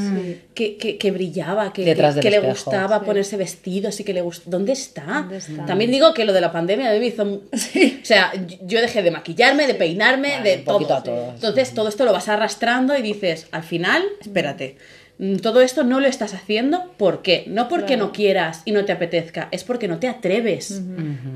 Que, 0.55 0.77
que, 0.77 0.97
que 0.97 1.11
brillaba, 1.11 1.73
que, 1.73 1.85
que, 1.85 2.31
le 2.31 2.41
gustaba 2.41 3.01
Sí. 3.01 3.05
ponerse 3.07 3.37
vestidos 3.37 3.99
y 3.99 4.05
que 4.05 4.15
le 4.15 4.23
gustaba. 4.23 4.51
¿Dónde 4.53 4.73
está? 4.73 5.03
¿Dónde 5.05 5.39
está? 5.39 5.67
También 5.67 5.91
digo 5.91 6.15
que 6.15 6.25
lo 6.25 6.33
de 6.33 6.41
la 6.41 6.53
pandemia 6.53 6.91
a 6.91 6.95
mí 6.95 7.01
me 7.01 7.07
hizo... 7.07 7.25
O 8.03 8.05
sea, 8.05 8.33
yo 8.65 8.81
dejé 8.81 9.03
de 9.03 9.11
maquillarme, 9.11 9.67
de 9.67 9.75
peinarme, 9.75 10.41
de 10.43 10.59
todo. 10.59 10.95
a 10.95 11.03
todos. 11.03 11.35
Entonces 11.35 11.75
todo 11.75 11.89
esto 11.89 12.05
lo 12.05 12.13
vas 12.13 12.29
arrastrando 12.29 12.97
y 12.97 13.03
dices, 13.03 13.49
al 13.51 13.63
final, 13.65 14.03
espérate, 14.21 14.77
mm, 14.77 15.02
todo 15.41 15.61
esto 15.61 15.85
no 15.85 16.01
lo 16.01 16.09
estás 16.09 16.35
haciendo, 16.35 16.93
¿por 16.97 17.23
qué? 17.23 17.45
No 17.47 17.69
porque 17.69 17.95
Claro. 17.95 18.07
no 18.07 18.13
quieras 18.13 18.63
y 18.65 18.73
no 18.73 18.85
te 18.85 18.93
apetezca, 18.93 19.49
es 19.53 19.63
porque 19.63 19.87
no 19.87 19.99
te 19.99 20.09
atreves 20.09 20.83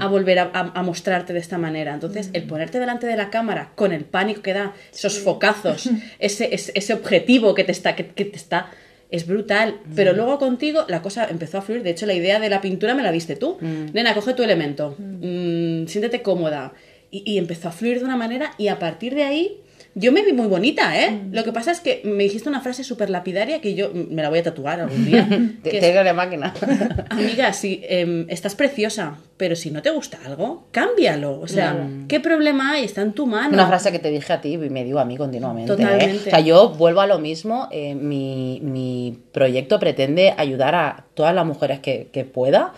a 0.00 0.06
volver 0.08 0.38
a, 0.40 0.50
a- 0.52 0.72
a 0.74 0.82
mostrarte 0.82 1.32
de 1.32 1.38
esta 1.38 1.56
manera. 1.58 1.94
Entonces, 1.94 2.30
el 2.32 2.44
ponerte 2.44 2.80
delante 2.80 3.06
de 3.06 3.16
la 3.16 3.30
cámara 3.30 3.72
con 3.76 3.92
el 3.92 4.04
pánico 4.04 4.42
que 4.42 4.54
da, 4.54 4.74
esos 4.92 5.20
focazos, 5.20 5.88
ese, 6.18 6.52
ese, 6.54 6.72
ese 6.74 6.94
objetivo 6.94 7.54
que 7.54 7.64
te 7.64 7.72
está... 7.72 7.94
Que, 7.94 8.06
que 8.08 8.24
te 8.24 8.36
está 8.36 8.70
es 9.08 9.24
brutal, 9.24 9.78
pero 9.94 10.12
luego 10.14 10.36
contigo 10.40 10.84
la 10.88 11.00
cosa 11.00 11.28
empezó 11.30 11.58
a 11.58 11.62
fluir. 11.62 11.84
De 11.84 11.90
hecho, 11.90 12.06
la 12.06 12.14
idea 12.14 12.40
de 12.40 12.48
la 12.50 12.60
pintura 12.60 12.92
me 12.96 13.04
la 13.04 13.12
diste 13.12 13.36
tú. 13.36 13.56
Nena, 13.60 14.14
coge 14.14 14.34
tu 14.34 14.42
elemento, 14.42 14.96
mm, 14.98 15.86
siéntete 15.86 16.22
cómoda. 16.22 16.72
Y, 17.12 17.22
y 17.24 17.38
empezó 17.38 17.68
a 17.68 17.70
fluir 17.72 18.00
de 18.00 18.04
una 18.04 18.16
manera 18.16 18.50
y 18.58 18.66
a 18.66 18.80
partir 18.80 19.14
de 19.14 19.22
ahí 19.22 19.60
yo 19.98 20.12
me 20.12 20.22
vi 20.22 20.34
muy 20.34 20.46
bonita, 20.46 21.02
¿eh? 21.02 21.22
Lo 21.32 21.42
que 21.42 21.54
pasa 21.54 21.72
es 21.72 21.80
que 21.80 22.02
me 22.04 22.24
dijiste 22.24 22.50
una 22.50 22.60
frase 22.60 22.84
súper 22.84 23.08
lapidaria 23.08 23.62
que 23.62 23.74
yo 23.74 23.90
mm, 23.92 24.14
me 24.14 24.20
la 24.22 24.28
voy 24.28 24.40
a 24.40 24.42
tatuar 24.42 24.78
algún 24.78 25.06
día. 25.06 25.26
Te, 25.62 25.70
que 25.70 25.80
te 25.80 25.88
es, 25.88 25.92
digo 25.92 26.04
de 26.04 26.12
máquina. 26.12 26.52
Amiga, 27.08 27.54
si 27.54 27.80
em, 27.88 28.26
estás 28.28 28.54
preciosa, 28.54 29.16
pero 29.36 29.54
si 29.54 29.70
no 29.70 29.82
te 29.82 29.90
gusta 29.90 30.18
algo, 30.24 30.64
cámbialo. 30.70 31.40
O 31.40 31.46
sea, 31.46 31.88
¿qué 32.08 32.20
problema 32.20 32.72
hay? 32.72 32.84
Está 32.84 33.02
en 33.02 33.12
tu 33.12 33.26
mano. 33.26 33.52
Una 33.52 33.66
frase 33.66 33.92
que 33.92 33.98
te 33.98 34.10
dije 34.10 34.32
a 34.32 34.40
ti 34.40 34.54
y 34.54 34.58
me 34.58 34.82
digo 34.84 34.98
a 34.98 35.04
mí 35.04 35.16
continuamente. 35.16 35.72
¿eh? 35.72 35.76
Totalmente. 35.76 36.28
O 36.28 36.30
sea, 36.30 36.40
yo 36.40 36.70
vuelvo 36.70 37.00
a 37.02 37.06
lo 37.06 37.18
mismo. 37.18 37.68
eh, 37.70 37.94
mi, 37.94 38.60
mi 38.62 39.18
proyecto 39.32 39.78
pretende 39.78 40.34
ayudar 40.36 40.74
a 40.74 41.04
todas 41.14 41.34
las 41.34 41.44
mujeres 41.44 41.80
que, 41.80 42.08
que 42.12 42.24
pueda 42.24 42.72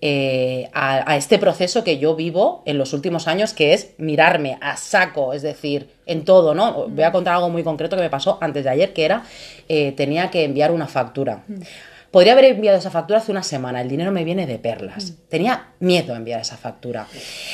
eh, 0.00 0.68
a, 0.72 1.10
a 1.10 1.16
este 1.16 1.38
proceso 1.38 1.82
que 1.84 1.98
yo 1.98 2.14
vivo 2.14 2.62
en 2.66 2.78
los 2.78 2.92
últimos 2.92 3.26
años, 3.28 3.52
que 3.52 3.72
es 3.74 3.94
mirarme 3.98 4.58
a 4.60 4.76
saco, 4.76 5.32
es 5.32 5.42
decir, 5.42 5.88
en 6.06 6.24
todo, 6.24 6.54
¿no? 6.54 6.86
Voy 6.88 7.04
a 7.04 7.12
contar 7.12 7.34
algo 7.34 7.50
muy 7.50 7.62
concreto 7.64 7.96
que 7.96 8.02
me 8.02 8.10
pasó 8.10 8.38
antes 8.40 8.64
de 8.64 8.70
ayer, 8.70 8.92
que 8.92 9.04
era, 9.04 9.24
eh, 9.68 9.92
tenía 9.96 10.30
que 10.30 10.44
enviar 10.44 10.70
una 10.70 10.86
factura. 10.86 11.44
Podría 12.14 12.34
haber 12.34 12.44
enviado 12.44 12.78
esa 12.78 12.92
factura 12.92 13.18
hace 13.18 13.32
una 13.32 13.42
semana, 13.42 13.80
el 13.80 13.88
dinero 13.88 14.12
me 14.12 14.22
viene 14.22 14.46
de 14.46 14.56
perlas. 14.60 15.14
Tenía 15.28 15.70
miedo 15.80 16.14
a 16.14 16.16
enviar 16.16 16.40
esa 16.40 16.56
factura. 16.56 17.08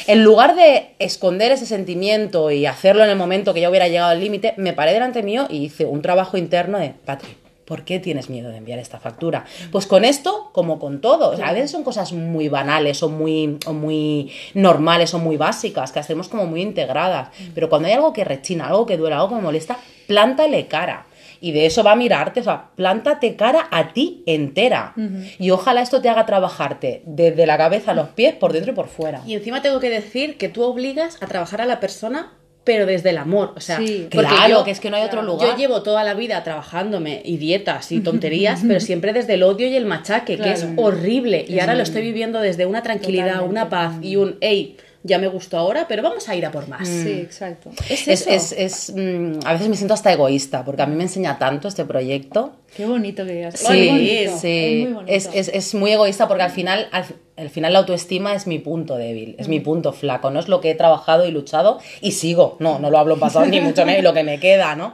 En 0.06 0.22
lugar 0.22 0.54
de 0.54 0.96
esconder 0.98 1.50
ese 1.50 1.64
sentimiento 1.64 2.50
y 2.50 2.66
hacerlo 2.66 3.02
en 3.02 3.08
el 3.08 3.16
momento 3.16 3.54
que 3.54 3.62
ya 3.62 3.70
hubiera 3.70 3.88
llegado 3.88 4.10
al 4.10 4.20
límite, 4.20 4.52
me 4.58 4.74
paré 4.74 4.92
delante 4.92 5.22
mío 5.22 5.46
y 5.48 5.64
hice 5.64 5.86
un 5.86 6.02
trabajo 6.02 6.36
interno 6.36 6.78
de, 6.78 6.90
Patri, 6.90 7.38
¿por 7.64 7.86
qué 7.86 8.00
tienes 8.00 8.28
miedo 8.28 8.50
de 8.50 8.58
enviar 8.58 8.78
esta 8.78 9.00
factura? 9.00 9.46
Pues 9.72 9.86
con 9.86 10.04
esto, 10.04 10.50
como 10.52 10.78
con 10.78 11.00
todo, 11.00 11.30
o 11.30 11.36
sea, 11.36 11.48
a 11.48 11.52
veces 11.54 11.70
son 11.70 11.82
cosas 11.82 12.12
muy 12.12 12.50
banales 12.50 13.02
o 13.02 13.08
muy, 13.08 13.56
o 13.64 13.72
muy 13.72 14.30
normales 14.52 15.14
o 15.14 15.18
muy 15.18 15.38
básicas, 15.38 15.90
que 15.90 16.00
hacemos 16.00 16.28
como 16.28 16.44
muy 16.44 16.60
integradas, 16.60 17.30
pero 17.54 17.70
cuando 17.70 17.88
hay 17.88 17.94
algo 17.94 18.12
que 18.12 18.24
rechina, 18.24 18.66
algo 18.66 18.84
que 18.84 18.98
duele, 18.98 19.14
algo 19.14 19.30
que 19.30 19.36
me 19.36 19.40
molesta, 19.40 19.78
plántale 20.06 20.66
cara. 20.66 21.06
Y 21.40 21.52
de 21.52 21.64
eso 21.66 21.82
va 21.82 21.92
a 21.92 21.96
mirarte, 21.96 22.40
o 22.40 22.44
sea, 22.44 22.70
plántate 22.76 23.34
cara 23.36 23.66
a 23.70 23.92
ti 23.92 24.22
entera. 24.26 24.94
Y 25.38 25.50
ojalá 25.50 25.80
esto 25.80 26.02
te 26.02 26.08
haga 26.08 26.26
trabajarte 26.26 27.02
desde 27.06 27.46
la 27.46 27.56
cabeza 27.56 27.92
a 27.92 27.94
los 27.94 28.08
pies, 28.10 28.34
por 28.34 28.52
dentro 28.52 28.72
y 28.72 28.74
por 28.74 28.88
fuera. 28.88 29.22
Y 29.26 29.34
encima 29.34 29.62
tengo 29.62 29.80
que 29.80 29.88
decir 29.90 30.36
que 30.36 30.48
tú 30.48 30.62
obligas 30.62 31.16
a 31.22 31.26
trabajar 31.26 31.62
a 31.62 31.66
la 31.66 31.80
persona, 31.80 32.32
pero 32.62 32.84
desde 32.84 33.08
el 33.10 33.16
amor. 33.18 33.54
O 33.56 33.60
sea, 33.60 33.78
Sí. 33.78 34.06
porque 34.12 34.28
Claro, 34.28 34.64
que 34.64 34.70
es 34.70 34.80
que 34.80 34.90
no 34.90 34.96
hay 34.98 35.02
otro 35.04 35.22
lugar. 35.22 35.48
Yo 35.48 35.56
llevo 35.56 35.82
toda 35.82 36.04
la 36.04 36.12
vida 36.12 36.44
trabajándome 36.44 37.22
y 37.24 37.38
dietas 37.38 37.90
y 37.90 38.00
tonterías, 38.02 38.60
pero 38.68 38.80
siempre 38.80 39.14
desde 39.14 39.34
el 39.34 39.42
odio 39.42 39.66
y 39.66 39.74
el 39.76 39.86
machaque, 39.86 40.36
que 40.36 40.52
es 40.52 40.66
horrible. 40.76 41.46
Y 41.48 41.58
ahora 41.60 41.74
lo 41.74 41.82
estoy 41.82 42.02
viviendo 42.02 42.40
desde 42.40 42.66
una 42.66 42.82
tranquilidad, 42.82 43.40
Totalmente. 43.40 43.50
una 43.50 43.68
paz 43.70 43.94
y 44.02 44.16
un, 44.16 44.36
hey, 44.42 44.76
ya 45.02 45.18
me 45.18 45.28
gustó 45.28 45.56
ahora, 45.58 45.86
pero 45.88 46.02
vamos 46.02 46.28
a 46.28 46.36
ir 46.36 46.44
a 46.44 46.50
por 46.52 46.68
más. 46.68 46.86
Sí, 46.86 47.10
exacto. 47.12 47.70
Es 47.88 48.06
Es, 48.06 48.26
eso. 48.26 48.30
es, 48.30 48.52
es, 48.52 48.92
mm, 48.94 49.40
a 49.46 49.52
veces 49.54 49.68
me 49.68 49.76
siento 49.76 49.94
hasta 49.94 50.12
egoísta, 50.12 50.64
porque 50.64 50.82
a 50.82 50.86
mí 50.86 50.94
me 50.94 51.04
enseña 51.04 51.38
tanto 51.38 51.68
este 51.68 51.84
proyecto. 51.84 52.52
Qué 52.76 52.84
bonito 52.86 53.24
que 53.24 53.32
digas. 53.32 53.54
Sí, 53.58 53.88
bonito, 53.88 54.38
sí. 54.38 54.48
Es 54.48 54.84
muy 54.84 54.92
bonito. 54.92 55.12
Es, 55.12 55.30
es- 55.32 55.48
es 55.48 55.74
muy 55.74 55.90
egoísta 55.92 56.28
porque 56.28 56.42
al 56.42 56.50
final, 56.50 56.88
al, 56.92 57.04
al 57.36 57.48
final 57.50 57.72
la 57.72 57.78
autoestima 57.80 58.34
es 58.34 58.46
mi 58.46 58.58
punto 58.58 58.96
débil, 58.96 59.36
es 59.38 59.46
Mm. 59.48 59.50
mi 59.50 59.60
punto 59.60 59.92
flaco, 59.92 60.30
no 60.30 60.38
es 60.38 60.48
lo 60.48 60.60
que 60.60 60.70
he 60.70 60.74
trabajado 60.74 61.26
y 61.26 61.30
luchado 61.30 61.78
y 62.02 62.12
sigo, 62.12 62.56
no, 62.60 62.78
no 62.78 62.90
lo 62.90 62.98
hablo 62.98 63.14
en 63.14 63.20
pasado 63.20 63.46
ni 63.46 63.60
mucho 63.60 63.86
menos, 63.86 64.02
lo 64.04 64.12
que 64.12 64.22
me 64.22 64.38
queda, 64.38 64.76
¿no? 64.76 64.92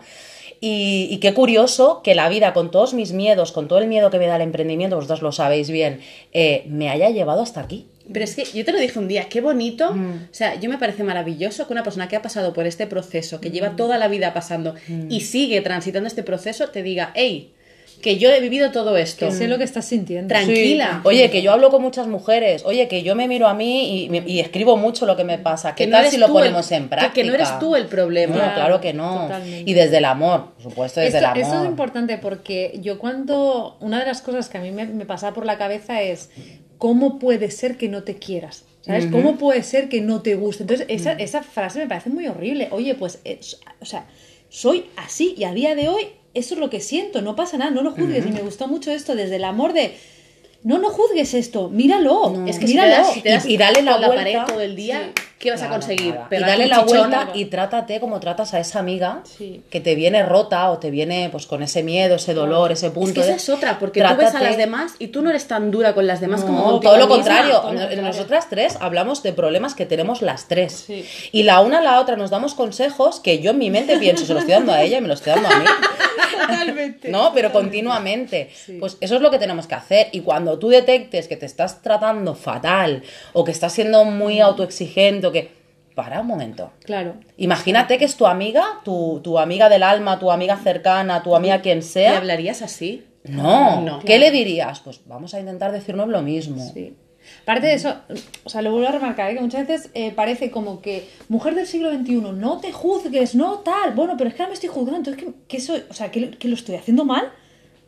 Y, 0.60 1.08
y 1.10 1.18
qué 1.18 1.34
curioso 1.34 2.00
que 2.02 2.14
la 2.14 2.28
vida, 2.30 2.54
con 2.54 2.70
todos 2.70 2.94
mis 2.94 3.12
miedos, 3.12 3.52
con 3.52 3.68
todo 3.68 3.78
el 3.78 3.88
miedo 3.88 4.08
que 4.10 4.18
me 4.18 4.26
da 4.26 4.36
el 4.36 4.42
emprendimiento, 4.42 4.96
vosotros 4.96 5.20
lo 5.20 5.30
sabéis 5.32 5.68
bien, 5.70 6.00
eh, 6.32 6.64
me 6.68 6.88
haya 6.88 7.10
llevado 7.10 7.42
hasta 7.42 7.60
aquí. 7.60 7.88
Pero 8.12 8.24
es 8.24 8.34
que 8.36 8.44
yo 8.44 8.64
te 8.64 8.72
lo 8.72 8.78
dije 8.78 8.98
un 8.98 9.08
día, 9.08 9.24
qué 9.28 9.40
bonito. 9.40 9.92
Mm. 9.94 10.14
O 10.30 10.34
sea, 10.34 10.58
yo 10.60 10.70
me 10.70 10.78
parece 10.78 11.02
maravilloso 11.02 11.66
que 11.66 11.72
una 11.72 11.82
persona 11.82 12.08
que 12.08 12.16
ha 12.16 12.22
pasado 12.22 12.52
por 12.52 12.66
este 12.66 12.86
proceso, 12.86 13.40
que 13.40 13.50
lleva 13.50 13.76
toda 13.76 13.98
la 13.98 14.08
vida 14.08 14.32
pasando 14.34 14.74
Mm. 14.88 15.10
y 15.10 15.20
sigue 15.22 15.60
transitando 15.60 16.06
este 16.06 16.22
proceso, 16.22 16.68
te 16.68 16.82
diga, 16.82 17.10
hey, 17.14 17.52
que 18.02 18.18
yo 18.18 18.30
he 18.30 18.40
vivido 18.40 18.72
todo 18.72 18.96
esto. 18.98 19.26
Que 19.26 19.32
sé 19.32 19.48
lo 19.48 19.56
que 19.56 19.64
estás 19.64 19.86
sintiendo. 19.86 20.28
Tranquila. 20.28 21.00
Oye, 21.04 21.30
que 21.30 21.40
yo 21.40 21.50
hablo 21.50 21.70
con 21.70 21.80
muchas 21.80 22.06
mujeres, 22.06 22.62
oye, 22.66 22.88
que 22.88 23.02
yo 23.02 23.14
me 23.16 23.26
miro 23.26 23.48
a 23.48 23.54
mí 23.54 24.06
y, 24.26 24.38
escribo 24.40 24.76
mucho 24.76 25.06
lo 25.06 25.16
que 25.16 25.24
me 25.24 25.38
pasa. 25.38 25.74
¿Qué 25.74 25.84
Que 25.84 25.90
no 25.90 25.96
tal 25.96 26.10
si 26.10 26.18
lo 26.18 26.28
ponemos 26.30 26.70
el- 26.72 26.82
en 26.82 26.88
práctica? 26.90 27.14
que 27.14 27.24
no 27.24 27.32
eres 27.34 27.58
tú 27.58 27.74
el 27.74 27.86
problema. 27.86 28.36
No, 28.36 28.54
claro 28.54 28.80
que 28.82 28.92
no. 28.92 29.22
Totalmente. 29.22 29.70
Y 29.70 29.72
desde 29.74 29.96
el 29.96 30.04
amor, 30.04 30.52
por 30.54 30.62
supuesto, 30.62 31.00
desde 31.00 31.16
Esto, 31.18 31.18
el 31.18 31.24
amor. 31.24 31.38
esto 31.42 31.62
es 31.64 31.68
importante 31.70 32.18
porque 32.18 32.78
yo 32.82 32.98
cuando 32.98 33.78
una 33.80 33.98
de 34.00 34.04
las 34.06 34.20
cosas 34.20 34.50
que 34.50 34.58
a 34.58 34.60
mí 34.60 34.72
me, 34.72 34.84
me 34.84 35.06
pasaba 35.06 35.32
por 35.34 35.46
la 35.46 35.56
cabeza 35.56 36.02
es 36.02 36.28
cómo 36.78 37.18
puede 37.18 37.50
ser 37.50 37.76
que 37.76 37.88
no 37.88 38.02
te 38.02 38.16
quieras. 38.16 38.64
¿Sabes? 38.82 39.06
¿Cómo 39.06 39.36
puede 39.36 39.64
ser 39.64 39.88
que 39.88 40.00
no 40.00 40.22
te 40.22 40.36
guste? 40.36 40.62
Entonces, 40.62 40.86
esa, 40.88 41.12
esa 41.14 41.42
frase 41.42 41.80
me 41.80 41.88
parece 41.88 42.08
muy 42.08 42.28
horrible. 42.28 42.68
Oye, 42.70 42.94
pues, 42.94 43.18
es- 43.24 43.58
o 43.80 43.84
sea, 43.84 44.06
soy 44.48 44.84
así 44.96 45.34
y 45.36 45.42
a 45.42 45.52
día 45.52 45.74
de 45.74 45.88
hoy 45.88 46.02
eso 46.34 46.54
es 46.54 46.60
lo 46.60 46.70
que 46.70 46.80
siento, 46.80 47.20
no 47.20 47.34
pasa 47.34 47.58
nada, 47.58 47.72
no 47.72 47.82
lo 47.82 47.90
juzgues. 47.90 48.24
Y 48.24 48.30
me 48.30 48.42
gustó 48.42 48.68
mucho 48.68 48.92
esto 48.92 49.16
desde 49.16 49.36
el 49.36 49.44
amor 49.44 49.72
de, 49.72 49.96
no, 50.62 50.78
no 50.78 50.90
juzgues 50.90 51.34
esto, 51.34 51.68
míralo, 51.68 52.46
Es 52.46 52.58
que 52.60 52.68
si 52.68 52.74
míralo. 52.74 52.92
das, 52.92 53.12
si 53.14 53.22
das 53.22 53.46
Y- 53.46 53.54
y 53.54 53.56
dale 53.56 53.82
la 53.82 53.96
vuelta. 53.96 54.14
pared 54.16 54.38
todo 54.46 54.60
el 54.60 54.76
día, 54.76 55.12
¿qué 55.38 55.50
vas 55.50 55.62
a 55.62 55.68
conseguir? 55.68 56.14
nada. 56.14 56.28
Y 56.30 56.38
dale 56.40 56.66
la 56.66 56.80
vuelta 56.80 57.28
y 57.34 57.44
trátate 57.46 58.00
como 58.00 58.20
tratas 58.20 58.54
a 58.54 58.60
esa 58.60 58.78
amiga 58.78 59.20
Sí. 59.24 59.62
que 59.70 59.80
te 59.80 59.94
viene 59.94 60.22
rota 60.24 60.70
o 60.70 60.78
te 60.78 60.90
viene 60.90 61.28
pues 61.30 61.46
con 61.46 61.62
ese 61.62 61.82
miedo, 61.82 62.16
ese 62.16 62.32
dolor, 62.34 62.72
ese 62.72 62.90
punto. 62.90 63.08
Es 63.10 63.14
que 63.14 63.20
esa 63.20 63.30
de- 63.32 63.36
es 63.36 63.48
otra, 63.50 63.78
porque 63.78 64.00
tú 64.00 64.06
ves 64.16 64.28
a 64.28 64.30
Trátate- 64.32 64.44
las 64.44 64.56
demás 64.56 64.94
y 64.98 65.08
tú 65.08 65.22
no 65.22 65.30
eres 65.30 65.46
tan 65.46 65.70
dura 65.70 65.94
con 65.94 66.06
las 66.06 66.20
demás 66.20 66.42
como 66.42 66.62
contigo 66.64 66.80
todo 66.92 66.96
lo 66.98 67.06
misma. 67.06 67.14
contrario. 67.16 67.60
Todo 67.60 67.72
Nos-. 67.72 67.96
Nosotras 67.96 68.48
tres 68.48 68.76
hablamos 68.80 69.22
de 69.22 69.32
problemas 69.32 69.74
que 69.74 69.84
tenemos 69.86 70.22
las 70.22 70.48
tres. 70.48 70.84
Sí. 70.86 71.04
Y 71.32 71.42
la 71.42 71.60
una 71.60 71.78
a 71.78 71.82
la 71.82 72.00
otra 72.00 72.16
nos 72.16 72.30
damos 72.30 72.54
consejos 72.54 73.20
que 73.20 73.40
yo 73.40 73.50
en 73.50 73.58
mi 73.58 73.70
mente 73.70 73.98
pienso, 73.98 74.24
se 74.24 74.32
lo 74.32 74.38
estoy 74.40 74.54
dando 74.54 74.72
a 74.72 74.82
ella 74.82 74.98
y 74.98 75.00
me 75.00 75.08
lo 75.08 75.14
estoy 75.14 75.32
dando 75.34 75.48
a 75.48 75.58
mí. 75.58 75.64
Totalmente. 76.38 77.08
¿No? 77.10 77.32
Pero 77.34 77.52
continuamente. 77.52 78.50
Pues 78.78 78.96
eso 79.00 79.16
es 79.16 79.20
lo 79.22 79.30
que 79.30 79.38
tenemos 79.38 79.66
que 79.66 79.74
hacer. 79.74 80.08
Y 80.12 80.20
cuando 80.20 80.58
tú 80.58 80.68
detectes 80.68 81.28
que 81.28 81.36
te 81.36 81.46
estás 81.46 81.82
tratando 81.82 82.34
fatal 82.34 83.02
o 83.32 83.44
que 83.44 83.52
estás 83.52 83.72
siendo 83.72 84.04
muy 84.04 84.40
autoexigente 84.40 85.25
que... 85.32 85.66
Para 85.94 86.20
un 86.20 86.26
momento. 86.26 86.72
Claro. 86.84 87.14
Imagínate 87.38 87.96
que 87.96 88.04
es 88.04 88.16
tu 88.16 88.26
amiga, 88.26 88.62
tu, 88.84 89.20
tu 89.24 89.38
amiga 89.38 89.70
del 89.70 89.82
alma, 89.82 90.18
tu 90.18 90.30
amiga 90.30 90.58
cercana, 90.58 91.22
tu 91.22 91.34
amiga 91.34 91.62
quien 91.62 91.78
¿Y 91.78 91.82
sea. 91.82 92.18
hablarías 92.18 92.60
así? 92.60 93.06
No, 93.24 93.80
No. 93.80 94.00
¿qué 94.00 94.18
le 94.18 94.30
dirías? 94.30 94.80
Pues 94.80 95.00
vamos 95.06 95.32
a 95.32 95.40
intentar 95.40 95.72
decirnos 95.72 96.08
lo 96.08 96.20
mismo. 96.20 96.70
Sí. 96.74 96.94
Aparte 97.42 97.68
de 97.68 97.74
eso, 97.74 97.94
o 98.44 98.50
sea, 98.50 98.60
lo 98.60 98.72
vuelvo 98.72 98.88
a 98.88 98.92
remarcar, 98.92 99.30
¿eh? 99.30 99.34
que 99.36 99.40
muchas 99.40 99.66
veces 99.66 99.90
eh, 99.94 100.12
parece 100.14 100.50
como 100.50 100.80
que 100.82 101.08
mujer 101.28 101.54
del 101.54 101.66
siglo 101.66 101.90
XXI, 101.90 102.20
no 102.34 102.58
te 102.60 102.72
juzgues, 102.72 103.34
no 103.34 103.60
tal. 103.60 103.94
Bueno, 103.94 104.16
pero 104.18 104.28
es 104.28 104.36
que 104.36 104.42
ahora 104.42 104.50
me 104.50 104.54
estoy 104.54 104.68
juzgando, 104.68 104.98
entonces, 104.98 105.24
¿qué, 105.24 105.30
qué 105.48 105.60
soy? 105.60 105.82
O 105.88 105.94
sea, 105.94 106.10
¿que, 106.10 106.30
que 106.32 106.46
lo 106.48 106.54
estoy 106.56 106.76
haciendo 106.76 107.04
mal? 107.06 107.32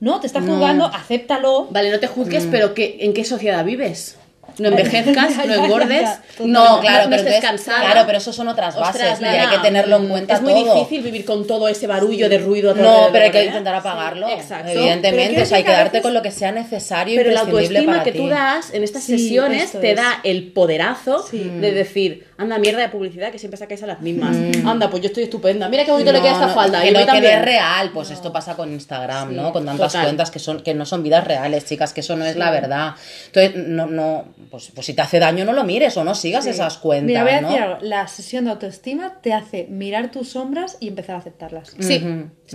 No, 0.00 0.18
te 0.18 0.26
estás 0.28 0.44
juzgando, 0.44 0.86
acéptalo. 0.86 1.66
Vale, 1.70 1.90
no 1.90 2.00
te 2.00 2.06
juzgues, 2.06 2.46
Mm. 2.46 2.50
pero 2.50 2.72
¿qué, 2.72 2.96
¿en 3.00 3.12
qué 3.12 3.24
sociedad 3.24 3.64
vives? 3.64 4.18
No 4.58 4.68
envejezcas, 4.68 5.36
no 5.46 5.54
engordes. 5.54 6.08
No, 6.40 6.80
claro, 6.80 7.04
no 7.04 7.10
pero 7.10 7.22
estés 7.22 7.34
entonces- 7.36 7.40
cansada. 7.42 7.80
claro, 7.92 8.02
pero 8.06 8.18
eso 8.18 8.32
son 8.32 8.48
otras 8.48 8.74
bases 8.76 9.02
Ostras, 9.12 9.20
y 9.20 9.24
hay 9.24 9.48
que 9.48 9.58
tenerlo 9.58 9.96
en 9.96 10.06
mm, 10.06 10.08
cuenta 10.08 10.34
Es 10.34 10.42
muy 10.42 10.52
todo. 10.54 10.74
difícil 10.74 11.02
vivir 11.02 11.24
con 11.24 11.46
todo 11.46 11.68
ese 11.68 11.86
barullo 11.86 12.28
de 12.28 12.38
ruido. 12.38 12.74
No, 12.74 13.08
pero 13.12 13.26
hay 13.26 13.30
que 13.30 13.44
intentar 13.44 13.74
apagarlo. 13.74 14.26
Sí, 14.26 14.32
exacto. 14.34 14.64
Pero 14.68 14.80
Evidentemente, 14.80 15.42
o 15.42 15.46
sea, 15.46 15.58
hay 15.58 15.64
que 15.64 15.70
darte 15.72 16.02
con 16.02 16.14
lo 16.14 16.22
que 16.22 16.30
sea 16.30 16.50
necesario 16.52 17.14
y 17.14 17.16
Pero 17.18 17.30
la 17.30 17.40
autoestima 17.40 17.92
para 17.92 18.04
que 18.04 18.12
ti. 18.12 18.18
tú 18.18 18.28
das 18.28 18.72
en 18.72 18.82
estas 18.84 19.04
Sí, 19.04 19.18
sesiones 19.18 19.72
te 19.72 19.90
es. 19.90 19.96
da 19.96 20.20
el 20.24 20.52
poderazo 20.52 21.24
Sí. 21.28 21.38
de 21.60 21.72
decir, 21.72 22.26
anda, 22.38 22.58
mierda 22.58 22.80
de 22.80 22.88
publicidad 22.88 23.30
que 23.30 23.38
siempre 23.38 23.58
sacáis 23.58 23.82
a 23.82 23.86
las 23.86 24.00
mismas. 24.00 24.36
Anda, 24.64 24.90
pues 24.90 25.02
yo 25.02 25.08
estoy 25.08 25.24
estupenda. 25.24 25.68
Mira 25.68 25.84
qué 25.84 25.90
bonito 25.92 26.10
le 26.12 26.20
queda 26.20 26.32
esta 26.32 26.46
Mm. 26.46 26.48
no, 26.50 26.54
falda. 26.54 26.82
Que 26.82 26.88
y 26.88 26.92
no, 26.92 27.00
no 27.00 27.06
también. 27.06 27.32
es 27.38 27.44
real, 27.44 27.90
pues 27.92 28.10
esto 28.10 28.32
pasa 28.32 28.54
con 28.56 28.72
Instagram, 28.72 29.34
¿no? 29.36 29.52
Con 29.52 29.64
tantas 29.66 29.92
cuentas 29.94 30.30
que 30.30 30.38
son 30.38 30.60
que 30.62 30.74
no 30.74 30.84
son 30.86 31.02
vidas 31.02 31.24
reales, 31.26 31.64
chicas, 31.66 31.92
que 31.92 32.00
eso 32.00 32.16
no 32.16 32.24
es 32.24 32.36
la 32.36 32.50
verdad. 32.50 32.94
Entonces, 33.26 33.52
no, 33.66 33.86
no, 33.86 34.24
pues, 34.50 34.70
pues 34.74 34.86
si 34.86 34.94
te 34.94 35.02
hace 35.02 35.18
daño 35.18 35.44
no 35.44 35.52
lo 35.52 35.64
mires 35.64 35.96
o 35.96 36.04
no 36.04 36.14
sigas 36.14 36.46
esas 36.46 36.78
cuentas, 36.78 37.06
Mira, 37.06 37.22
voy 37.24 37.32
a 37.32 37.40
¿no? 37.40 37.48
decir 37.48 37.62
algo, 37.62 37.78
la 37.82 38.06
sesión 38.08 38.44
de 38.44 38.52
autoestima 38.52 39.20
te 39.20 39.32
hace 39.32 39.66
mirar 39.68 40.10
tus 40.10 40.30
sombras 40.30 40.76
y 40.80 40.88
empezar 40.88 41.16
a 41.16 41.18
aceptarlas. 41.18 41.74
Sí, 41.78 41.98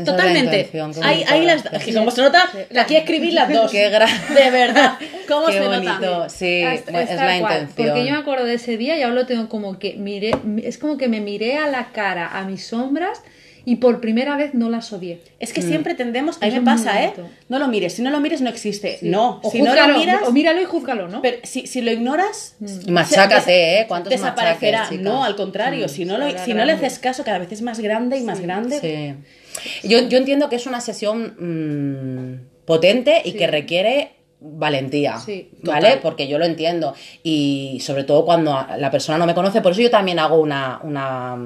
totalmente. 0.03 0.69
bonito, 0.73 1.01
hay 1.03 1.45
las, 1.45 1.63
que 1.63 1.93
como 1.93 2.11
se 2.11 2.21
nota, 2.21 2.49
aquí 2.79 2.95
escribís 2.95 3.33
las 3.33 3.49
dos. 3.53 3.71
Qué 3.71 3.89
De 3.89 4.51
verdad. 4.51 4.97
¿Cómo 5.27 5.47
Qué 5.47 5.53
se 5.53 5.67
bonito, 5.67 5.99
nota? 5.99 6.29
sí, 6.29 6.63
bueno, 6.85 6.99
es 6.99 7.09
es 7.11 7.15
la 7.17 7.39
cual, 7.39 7.53
intención. 7.61 7.67
Porque 7.75 8.05
yo 8.05 8.11
me 8.11 8.17
acuerdo 8.19 8.45
de 8.45 8.53
ese 8.55 8.77
día 8.77 8.97
y 8.97 9.01
ahora 9.01 9.15
lo 9.15 9.25
tengo 9.25 9.49
como 9.49 9.79
que 9.79 9.95
miré, 9.95 10.31
es 10.63 10.77
como 10.77 10.97
que 10.97 11.07
me 11.07 11.21
miré 11.21 11.57
a 11.57 11.67
la 11.67 11.91
cara, 11.91 12.27
a 12.37 12.43
mis 12.45 12.65
sombras 12.65 13.21
y 13.65 13.77
por 13.77 14.01
primera 14.01 14.35
vez 14.35 14.53
no 14.53 14.69
las 14.69 14.91
odié. 14.91 15.21
Es 15.39 15.53
que 15.53 15.61
siempre 15.61 15.95
tendemos, 15.95 16.37
a 16.41 16.45
mí 16.47 16.51
me 16.51 16.61
pasa, 16.61 17.03
¿eh? 17.03 17.13
No 17.49 17.59
lo 17.59 17.67
mires, 17.69 17.93
si 17.93 18.01
no 18.01 18.09
lo 18.09 18.19
mires 18.19 18.41
no 18.41 18.49
existe. 18.49 18.99
No, 19.01 19.39
O 19.43 19.49
si 19.51 19.61
no 19.61 19.73
lo 19.73 19.97
miras, 19.97 20.21
o 20.27 20.31
míralo 20.31 20.61
y 20.61 20.65
júzgalo, 20.65 21.07
¿no? 21.07 21.21
pero 21.21 21.37
si, 21.43 21.65
si 21.67 21.81
lo 21.81 21.91
ignoras, 21.91 22.55
Y 22.85 22.91
machácate, 22.91 23.41
se- 23.45 23.79
¿eh? 23.81 23.85
¿Cuántos 23.87 24.11
desaparecerá. 24.11 24.79
machaques, 24.79 24.99
no, 25.01 25.23
al 25.23 25.35
contrario, 25.35 25.87
si 25.87 26.03
no, 26.05 26.17
lo, 26.17 26.25
si 26.29 26.53
no 26.53 26.65
le 26.65 26.73
grande. 26.73 26.85
haces 26.87 26.99
caso, 26.99 27.23
cada 27.23 27.39
vez 27.39 27.51
es 27.51 27.61
más 27.61 27.79
grande 27.79 28.17
y 28.17 28.21
más 28.23 28.41
grande. 28.41 28.79
Sí. 28.79 29.87
Yo, 29.87 30.07
yo 30.09 30.17
entiendo 30.17 30.49
que 30.49 30.55
es 30.57 30.65
una 30.65 30.81
sesión 30.81 31.35
mm, 31.39 32.65
potente 32.65 33.21
y 33.23 33.33
que 33.33 33.47
requiere 33.47 34.11
valentía, 34.43 35.17
Sí, 35.17 35.49
¿vale? 35.63 35.87
total. 35.87 35.99
Porque 36.01 36.27
yo 36.27 36.37
lo 36.37 36.45
entiendo. 36.45 36.93
Y 37.23 37.79
sobre 37.81 38.03
todo 38.03 38.25
cuando 38.25 38.53
la 38.77 38.91
persona 38.91 39.17
no 39.17 39.25
me 39.25 39.33
conoce, 39.33 39.61
por 39.61 39.71
eso 39.71 39.81
yo 39.81 39.89
también 39.89 40.19
hago 40.19 40.39
una, 40.39 40.79
una, 40.83 41.37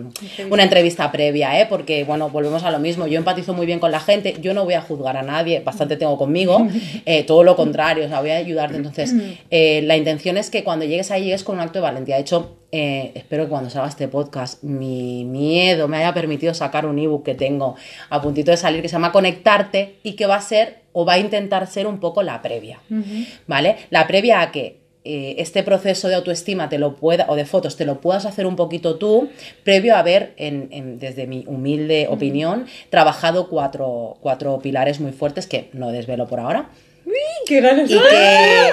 una 0.49 0.63
entrevista 0.63 1.11
previa, 1.11 1.61
¿eh? 1.61 1.67
Porque, 1.69 2.03
bueno, 2.03 2.29
volvemos 2.29 2.63
a 2.63 2.71
lo 2.71 2.79
mismo, 2.79 3.07
yo 3.07 3.17
empatizo 3.17 3.53
muy 3.53 3.65
bien 3.65 3.79
con 3.79 3.91
la 3.91 3.99
gente, 3.99 4.35
yo 4.41 4.53
no 4.53 4.65
voy 4.65 4.73
a 4.73 4.81
juzgar 4.81 5.15
a 5.17 5.21
nadie, 5.21 5.59
bastante 5.59 5.95
tengo 5.97 6.17
conmigo, 6.17 6.67
eh, 7.05 7.23
todo 7.23 7.43
lo 7.43 7.55
contrario, 7.55 8.05
o 8.05 8.07
sea, 8.07 8.21
voy 8.21 8.31
a 8.31 8.37
ayudarte, 8.37 8.77
entonces 8.77 9.13
eh, 9.51 9.81
la 9.83 9.95
intención 9.95 10.37
es 10.37 10.49
que 10.49 10.63
cuando 10.63 10.85
llegues 10.85 11.11
ahí 11.11 11.25
llegues 11.25 11.43
con 11.43 11.55
un 11.55 11.61
acto 11.61 11.79
de 11.79 11.83
valentía, 11.83 12.15
de 12.15 12.21
hecho, 12.21 12.57
eh, 12.71 13.13
espero 13.15 13.45
que 13.45 13.49
cuando 13.49 13.69
salga 13.69 13.87
este 13.87 14.09
podcast 14.09 14.61
mi 14.61 15.23
miedo 15.23 15.87
me 15.87 15.97
haya 15.97 16.13
permitido 16.13 16.53
sacar 16.53 16.85
un 16.85 16.99
ebook 16.99 17.23
que 17.23 17.33
tengo 17.33 17.75
a 18.09 18.21
puntito 18.21 18.51
de 18.51 18.57
salir 18.57 18.81
que 18.81 18.89
se 18.89 18.93
llama 18.93 19.13
Conectarte 19.13 19.99
y 20.03 20.13
que 20.13 20.25
va 20.25 20.35
a 20.35 20.41
ser 20.41 20.86
o 20.99 21.05
va 21.05 21.13
a 21.13 21.19
intentar 21.19 21.67
ser 21.67 21.85
un 21.85 21.99
poco 21.99 22.23
la 22.23 22.41
previa, 22.41 22.79
¿vale? 23.45 23.75
La 23.91 24.07
previa 24.07 24.41
a 24.41 24.51
que 24.51 24.79
eh, 25.03 25.35
este 25.37 25.61
proceso 25.61 26.07
de 26.07 26.15
autoestima 26.15 26.69
te 26.69 26.79
lo 26.79 26.95
pueda 26.95 27.27
o 27.29 27.35
de 27.35 27.45
fotos 27.45 27.77
te 27.77 27.85
lo 27.85 28.01
puedas 28.01 28.25
hacer 28.25 28.47
un 28.47 28.55
poquito 28.55 28.95
tú 28.97 29.29
previo 29.63 29.95
a 29.95 29.99
haber 29.99 30.33
en, 30.37 30.69
en- 30.71 30.97
desde 30.97 31.27
mi 31.27 31.43
humilde 31.47 32.07
opinión 32.09 32.65
trabajado 32.89 33.47
cuatro, 33.47 34.17
cuatro 34.21 34.57
pilares 34.59 34.99
muy 34.99 35.11
fuertes 35.11 35.45
que 35.45 35.69
no 35.73 35.91
desvelo 35.91 36.25
por 36.27 36.39
ahora. 36.39 36.69
¡Qué 37.45 37.61
ganas! 37.61 37.89
y 37.91 37.93
que, 37.93 38.69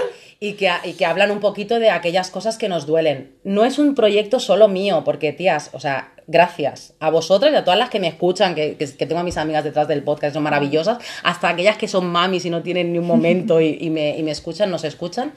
y, 0.49 0.53
que, 0.55 0.71
y 0.85 0.93
que 0.95 1.07
hablan 1.07 1.31
un 1.31 1.41
poquito 1.41 1.79
de 1.79 1.91
aquellas 1.91 2.31
cosas 2.31 2.59
que 2.59 2.69
nos 2.69 2.87
duelen. 2.87 3.31
No 3.45 3.65
es 3.65 3.79
un 3.79 3.95
proyecto 3.95 4.41
solo 4.41 4.69
mío, 4.69 5.03
porque, 5.05 5.33
tías, 5.33 5.71
o 5.73 5.81
sea, 5.81 6.13
gracias 6.27 6.95
a 7.01 7.11
vosotras 7.11 7.53
y 7.53 7.57
a 7.57 7.65
todas 7.65 7.79
las 7.79 7.91
que 7.91 8.01
me 8.01 8.09
escuchan, 8.09 8.55
que, 8.55 8.77
que- 8.77 9.07
tengo 9.07 9.21
a 9.21 9.25
mis 9.25 9.37
amigas 9.37 9.63
detrás 9.65 9.87
del 9.89 10.03
podcast, 10.03 10.35
son 10.35 10.43
maravillosas, 10.43 10.99
hasta 11.23 11.49
aquellas 11.49 11.79
que 11.79 11.87
son 11.89 12.07
mamis 12.07 12.45
y 12.45 12.51
no 12.51 12.63
tienen 12.63 12.93
ni 12.93 12.99
un 12.99 13.07
momento 13.07 13.61
y, 13.61 13.79
y 13.81 13.91
me, 13.91 14.19
y 14.19 14.23
me 14.23 14.33
escuchan, 14.33 14.71
nos 14.71 14.85
escuchan. 14.85 15.33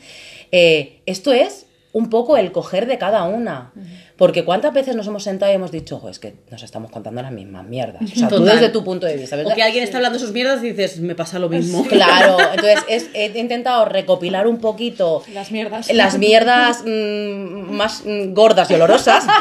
Eh, 0.52 1.00
esto 1.06 1.32
es 1.34 1.67
un 1.98 2.10
poco 2.10 2.38
el 2.38 2.52
coger 2.52 2.86
de 2.86 2.98
cada 2.98 3.24
una. 3.24 3.72
Porque 4.18 4.44
cuántas 4.46 4.74
veces 4.74 4.96
nos 4.96 5.08
hemos 5.08 5.24
sentado 5.24 5.52
y 5.52 5.56
hemos 5.56 5.72
dicho, 5.72 6.00
"Jo, 6.00 6.10
es 6.10 6.20
que 6.20 6.36
nos 6.52 6.64
estamos 6.64 6.92
contando 6.92 7.22
las 7.22 7.32
mismas 7.32 7.66
mierdas. 7.66 8.02
O 8.02 8.08
sea, 8.08 8.28
tú 8.28 8.38
Total. 8.38 8.56
desde 8.60 8.70
tu 8.70 8.84
punto 8.84 9.06
de 9.06 9.16
vista. 9.18 9.36
O 9.36 9.40
¿verdad? 9.40 9.56
que 9.56 9.64
alguien 9.64 9.84
está 9.84 9.98
hablando 9.98 10.20
sus 10.20 10.32
mierdas 10.32 10.64
y 10.64 10.72
dices, 10.72 11.00
me 11.00 11.16
pasa 11.16 11.40
lo 11.40 11.50
mismo. 11.50 11.84
Claro, 11.90 12.38
entonces 12.52 12.80
es- 12.88 13.10
he 13.14 13.38
intentado 13.40 13.86
recopilar 13.86 14.48
un 14.48 14.60
poquito 14.60 15.24
Las 15.34 15.52
mierdas. 15.52 15.92
las 15.94 16.18
mierdas 16.18 16.84
mm, 16.86 17.72
más 17.72 18.04
mm, 18.06 18.34
gordas 18.34 18.70
y 18.72 18.76
olorosas 18.76 19.26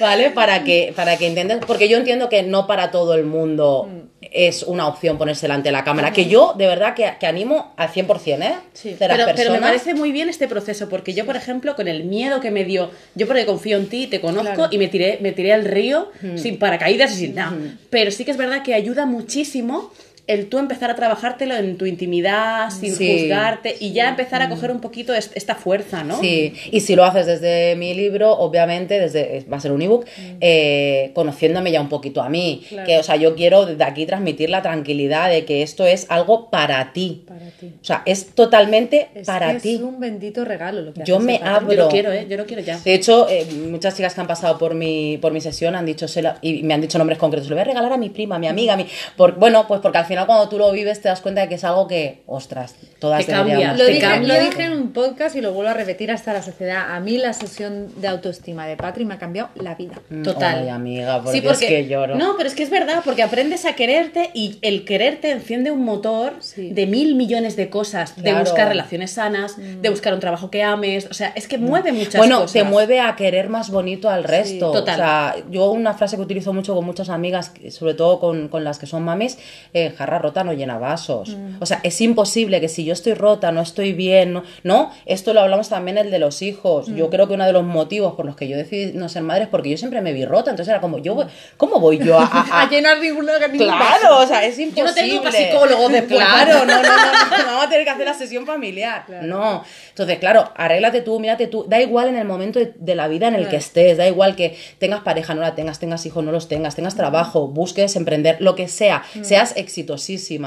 ¿vale? 0.00 0.30
Para 0.30 0.64
que, 0.64 0.92
para 0.96 1.16
que 1.16 1.26
entiendas, 1.26 1.58
porque 1.66 1.88
yo 1.88 1.98
entiendo 1.98 2.28
que 2.28 2.42
no 2.42 2.66
para 2.66 2.90
todo 2.90 3.14
el 3.14 3.24
mundo 3.24 3.88
es 4.32 4.62
una 4.62 4.86
opción 4.86 5.18
ponerse 5.18 5.42
delante 5.46 5.68
de 5.68 5.72
la 5.72 5.84
cámara, 5.84 6.12
que 6.12 6.26
yo 6.26 6.54
de 6.56 6.66
verdad 6.66 6.94
que, 6.94 7.10
que 7.18 7.26
animo 7.26 7.72
al 7.76 7.88
100%, 7.88 8.42
¿eh? 8.42 8.54
Sí. 8.72 8.94
De 8.94 9.08
las 9.08 9.16
Pero, 9.16 9.24
pero 9.26 9.26
me 9.26 9.34
personas. 9.34 9.60
parece 9.60 9.94
muy 9.94 10.12
bien 10.12 10.28
este 10.28 10.48
proceso, 10.48 10.88
porque 10.88 11.14
yo, 11.14 11.24
por 11.26 11.36
ejemplo, 11.36 11.74
con 11.76 11.88
el 11.88 12.04
miedo 12.04 12.40
que 12.40 12.50
me 12.50 12.64
dio, 12.64 12.90
yo 13.14 13.26
porque 13.26 13.46
confío 13.46 13.76
en 13.78 13.88
ti, 13.88 14.06
te 14.06 14.20
conozco 14.20 14.54
Claro. 14.54 14.68
y 14.72 14.78
me 14.78 14.88
tiré, 14.88 15.18
me 15.20 15.32
tiré 15.32 15.52
al 15.52 15.64
río 15.64 16.10
sin 16.36 16.58
paracaídas 16.58 17.12
y 17.12 17.16
sin 17.16 17.34
nada. 17.34 17.56
Pero 17.90 18.10
sí 18.10 18.24
que 18.24 18.30
es 18.30 18.36
verdad 18.36 18.62
que 18.62 18.74
ayuda 18.74 19.06
muchísimo 19.06 19.92
el 20.28 20.48
tú 20.48 20.58
empezar 20.58 20.90
a 20.90 20.94
trabajártelo 20.94 21.56
en 21.56 21.76
tu 21.76 21.84
intimidad, 21.86 22.70
sin 22.70 22.94
Sí. 22.94 23.18
juzgarte 23.22 23.74
y 23.80 23.92
ya 23.92 24.08
empezar 24.10 24.40
a 24.42 24.48
coger 24.48 24.70
un 24.70 24.80
poquito 24.80 25.14
est- 25.14 25.36
esta 25.36 25.54
fuerza, 25.56 26.04
¿no? 26.04 26.20
Sí, 26.20 26.52
y 26.70 26.80
si 26.80 26.94
lo 26.94 27.04
haces 27.04 27.26
desde 27.26 27.74
mi 27.76 27.94
libro, 27.94 28.30
obviamente, 28.38 29.00
desde 29.00 29.44
va 29.50 29.56
a 29.56 29.60
ser 29.60 29.72
un 29.72 29.82
ebook, 29.82 30.04
eh, 30.40 31.10
conociéndome 31.14 31.72
ya 31.72 31.80
un 31.80 31.88
poquito 31.88 32.22
a 32.22 32.28
mí. 32.28 32.64
Claro. 32.68 32.86
Que, 32.86 32.98
o 32.98 33.02
sea, 33.02 33.16
yo 33.16 33.34
quiero 33.34 33.66
desde 33.66 33.84
aquí 33.84 34.06
transmitir 34.06 34.50
la 34.50 34.62
tranquilidad 34.62 35.30
de 35.30 35.44
que 35.44 35.62
esto 35.62 35.86
es 35.86 36.06
algo 36.10 36.50
para 36.50 36.92
ti. 36.92 37.24
Para 37.26 37.46
ti. 37.58 37.72
O 37.80 37.84
sea, 37.84 38.02
es 38.06 38.26
totalmente 38.34 39.08
Es 39.14 39.26
para 39.26 39.54
que 39.54 39.60
ti. 39.60 39.74
Es 39.76 39.80
un 39.80 39.98
bendito 39.98 40.44
regalo 40.44 40.80
lo 40.82 40.92
que 40.94 41.02
Yo 41.04 41.18
me 41.20 41.40
abro. 41.42 41.72
Yo 41.72 41.84
lo 41.84 41.88
quiero, 41.88 42.12
¿eh? 42.12 42.26
Yo 42.28 42.36
lo 42.36 42.46
quiero 42.46 42.62
ya. 42.62 42.78
De 42.78 42.94
hecho, 42.94 43.28
eh, 43.28 43.46
muchas 43.68 43.96
chicas 43.96 44.14
que 44.14 44.20
han 44.20 44.26
pasado 44.26 44.58
por 44.58 44.74
mi, 44.74 45.18
por 45.18 45.32
mi 45.32 45.40
sesión 45.40 45.74
han 45.74 45.86
dicho, 45.86 46.06
y 46.42 46.62
me 46.62 46.74
han 46.74 46.80
dicho 46.80 46.98
nombres 46.98 47.18
concretos, 47.18 47.48
lo 47.48 47.56
voy 47.56 47.62
a 47.62 47.64
regalar 47.64 47.92
a 47.92 47.96
mi 47.96 48.10
prima, 48.10 48.36
a 48.36 48.38
mi 48.38 48.46
amiga, 48.46 48.74
a 48.74 48.76
mi... 48.76 48.86
Por, 49.16 49.34
bueno, 49.36 49.66
pues 49.66 49.80
porque 49.80 49.98
al 49.98 50.04
final 50.06 50.17
cuando 50.26 50.48
tú 50.48 50.58
lo 50.58 50.70
vives 50.72 51.00
te 51.00 51.08
das 51.08 51.20
cuenta 51.20 51.40
de 51.42 51.48
que 51.48 51.54
es 51.56 51.64
algo 51.64 51.86
que, 51.86 52.22
ostras, 52.26 52.74
todas 52.98 53.24
Te 53.26 53.32
cambia. 53.32 53.72
Lo 53.74 53.84
Te 53.84 53.92
dije, 53.92 54.00
cambia. 54.00 54.34
lo 54.38 54.44
dije 54.44 54.62
en 54.64 54.72
un 54.72 54.92
podcast 54.92 55.36
y 55.36 55.40
lo 55.40 55.52
vuelvo 55.52 55.70
a 55.70 55.74
repetir 55.74 56.10
hasta 56.10 56.32
la 56.32 56.42
sociedad. 56.42 56.94
A 56.94 57.00
mí 57.00 57.16
la 57.18 57.32
sesión 57.32 57.88
de 58.00 58.08
autoestima 58.08 58.66
de 58.66 58.76
Patri 58.76 59.04
me 59.04 59.14
ha 59.14 59.18
cambiado 59.18 59.50
la 59.54 59.74
vida. 59.74 60.00
Total. 60.24 60.60
Ay, 60.62 60.68
amiga, 60.68 61.22
porque, 61.22 61.38
Sí, 61.38 61.40
porque 61.46 61.64
es 61.64 61.70
que 61.70 61.86
lloro. 61.88 62.16
No, 62.16 62.34
pero 62.36 62.48
es 62.48 62.54
que 62.54 62.62
es 62.62 62.70
verdad, 62.70 63.02
porque 63.04 63.22
aprendes 63.22 63.64
a 63.64 63.74
quererte 63.74 64.30
y 64.34 64.58
el 64.62 64.84
quererte 64.84 65.30
enciende 65.30 65.70
un 65.70 65.84
motor 65.84 66.34
Sí. 66.40 66.70
de 66.70 66.86
mil 66.86 67.14
millones 67.14 67.56
de 67.56 67.70
cosas, 67.70 68.20
de 68.22 68.34
buscar 68.34 68.68
relaciones 68.68 69.12
sanas, 69.12 69.56
de 69.58 69.90
buscar 69.90 70.14
un 70.14 70.20
trabajo 70.20 70.50
que 70.50 70.62
ames, 70.62 71.06
o 71.10 71.14
sea, 71.14 71.32
es 71.34 71.48
que 71.48 71.58
mueve 71.58 71.92
muchas 71.92 72.16
bueno, 72.16 72.36
cosas. 72.40 72.52
te 72.52 72.64
mueve 72.64 73.00
a 73.00 73.14
querer 73.16 73.48
más 73.48 73.70
bonito 73.70 74.08
al 74.10 74.24
resto. 74.24 74.72
total. 74.72 74.94
O 74.94 74.96
sea, 74.96 75.36
yo 75.50 75.70
una 75.70 75.94
frase 75.94 76.16
que 76.16 76.22
utilizo 76.22 76.52
mucho 76.52 76.74
con 76.74 76.84
muchas 76.84 77.08
amigas, 77.08 77.52
sobre 77.70 77.94
todo 77.94 78.18
con, 78.20 78.48
con 78.48 78.64
las 78.64 78.78
que 78.78 78.86
son 78.86 79.02
mamis, 79.04 79.38
eh, 79.74 79.92
jarra 80.08 80.18
rota 80.18 80.42
no 80.44 80.52
llena 80.54 80.78
vasos. 80.78 81.36
O 81.60 81.66
sea, 81.66 81.80
es 81.82 82.00
imposible 82.00 82.60
que 82.60 82.68
si 82.68 82.84
yo 82.84 82.92
estoy 82.92 83.14
rota, 83.14 83.52
no 83.52 83.60
estoy 83.60 83.92
bien, 83.92 84.32
no, 84.32 84.42
no 84.62 84.90
esto 85.06 85.34
lo 85.34 85.40
hablamos 85.40 85.68
también 85.68 85.98
el 85.98 86.10
de 86.10 86.18
los 86.18 86.40
hijos. 86.42 86.86
Yo 86.86 87.10
creo 87.10 87.28
que 87.28 87.34
uno 87.34 87.44
de 87.44 87.52
los 87.52 87.64
motivos 87.64 88.14
por 88.14 88.24
los 88.24 88.36
que 88.36 88.48
yo 88.48 88.56
decidí 88.56 88.92
no 88.94 89.08
ser 89.08 89.22
madre 89.22 89.44
es 89.44 89.48
porque 89.48 89.70
yo 89.70 89.76
siempre 89.76 90.00
me 90.00 90.12
vi 90.12 90.24
rota. 90.24 90.50
Entonces 90.50 90.70
era 90.70 90.80
como, 90.80 90.98
yo, 90.98 91.14
voy- 91.14 91.26
¿cómo 91.56 91.78
voy 91.80 91.98
yo 91.98 92.18
a, 92.18 92.24
a- 92.24 92.62
a- 92.62 92.68
llenar 92.70 92.98
ninguna 93.00 93.38
Claro, 93.38 94.18
o 94.18 94.26
sea, 94.26 94.44
es 94.44 94.58
imposible. 94.58 94.78
Yo 94.78 94.84
no 94.86 94.94
tengo 94.94 95.22
para 95.22 95.36
psicólogos 95.50 95.92
después. 95.92 96.18
Claro, 96.20 96.64
no, 96.64 96.74
no, 96.76 96.82
no, 96.82 97.36
no, 97.38 97.44
vamos 97.46 97.66
a 97.66 97.68
tener 97.68 97.84
que 97.84 97.90
hacer 97.90 98.06
la 98.06 98.14
sesión 98.14 98.46
familiar. 98.46 99.04
No. 99.22 99.62
Entonces, 99.90 100.18
claro, 100.18 100.50
arréglate 100.56 101.02
tú, 101.02 101.18
mírate 101.20 101.46
tú. 101.48 101.64
Da 101.68 101.80
igual 101.80 102.08
en 102.08 102.16
el 102.16 102.24
momento 102.24 102.58
de, 102.58 102.72
de 102.78 102.94
la 102.94 103.08
vida 103.08 103.28
en 103.28 103.34
el 103.34 103.48
que 103.48 103.56
estés, 103.56 103.96
da 103.98 104.06
igual 104.06 104.36
que 104.36 104.56
tengas 104.78 105.00
pareja, 105.00 105.34
no 105.34 105.40
la 105.40 105.54
tengas, 105.54 105.78
tengas 105.78 106.04
hijos, 106.06 106.22
no 106.24 106.32
los 106.32 106.48
tengas, 106.48 106.76
tengas 106.76 106.94
trabajo, 106.94 107.48
busques 107.48 107.96
emprender, 107.96 108.36
lo 108.40 108.54
que 108.54 108.68
sea, 108.68 109.02
seas 109.22 109.52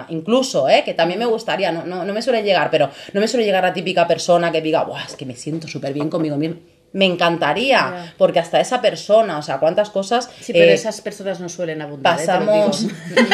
Incluso, 0.10 0.70
¿eh? 0.70 0.84
que 0.84 0.94
también 0.94 1.20
me 1.20 1.26
gustaría, 1.26 1.72
no, 1.72 1.86
no, 1.86 2.04
no 2.04 2.14
me 2.14 2.22
suele 2.22 2.44
llegar, 2.44 2.70
pero 2.72 2.90
no 3.14 3.20
me 3.20 3.28
suele 3.28 3.46
llegar 3.46 3.64
la 3.64 3.74
típica 3.74 4.08
persona 4.08 4.52
que 4.52 4.62
diga, 4.62 4.84
Buah, 4.84 5.06
es 5.06 5.16
que 5.16 5.26
me 5.26 5.36
siento 5.36 5.68
súper 5.68 5.94
bien 5.94 6.10
conmigo 6.10 6.38
mismo. 6.38 6.58
Me 6.94 7.06
encantaría, 7.06 7.78
Ya. 7.78 8.14
porque 8.18 8.40
hasta 8.40 8.60
esa 8.60 8.82
persona, 8.82 9.38
o 9.38 9.42
sea, 9.42 9.60
cuántas 9.60 9.90
cosas 9.90 10.30
Sí, 10.42 10.52
pero 10.52 10.66
eh, 10.66 10.74
esas 10.74 11.00
personas 11.02 11.40
no 11.40 11.48
suelen 11.48 11.82
abundar. 11.82 12.20
¿eh? 12.20 12.26
Te 12.26 12.32
lo 12.34 12.40
pasamos. 12.40 12.82
digo. 13.10 13.28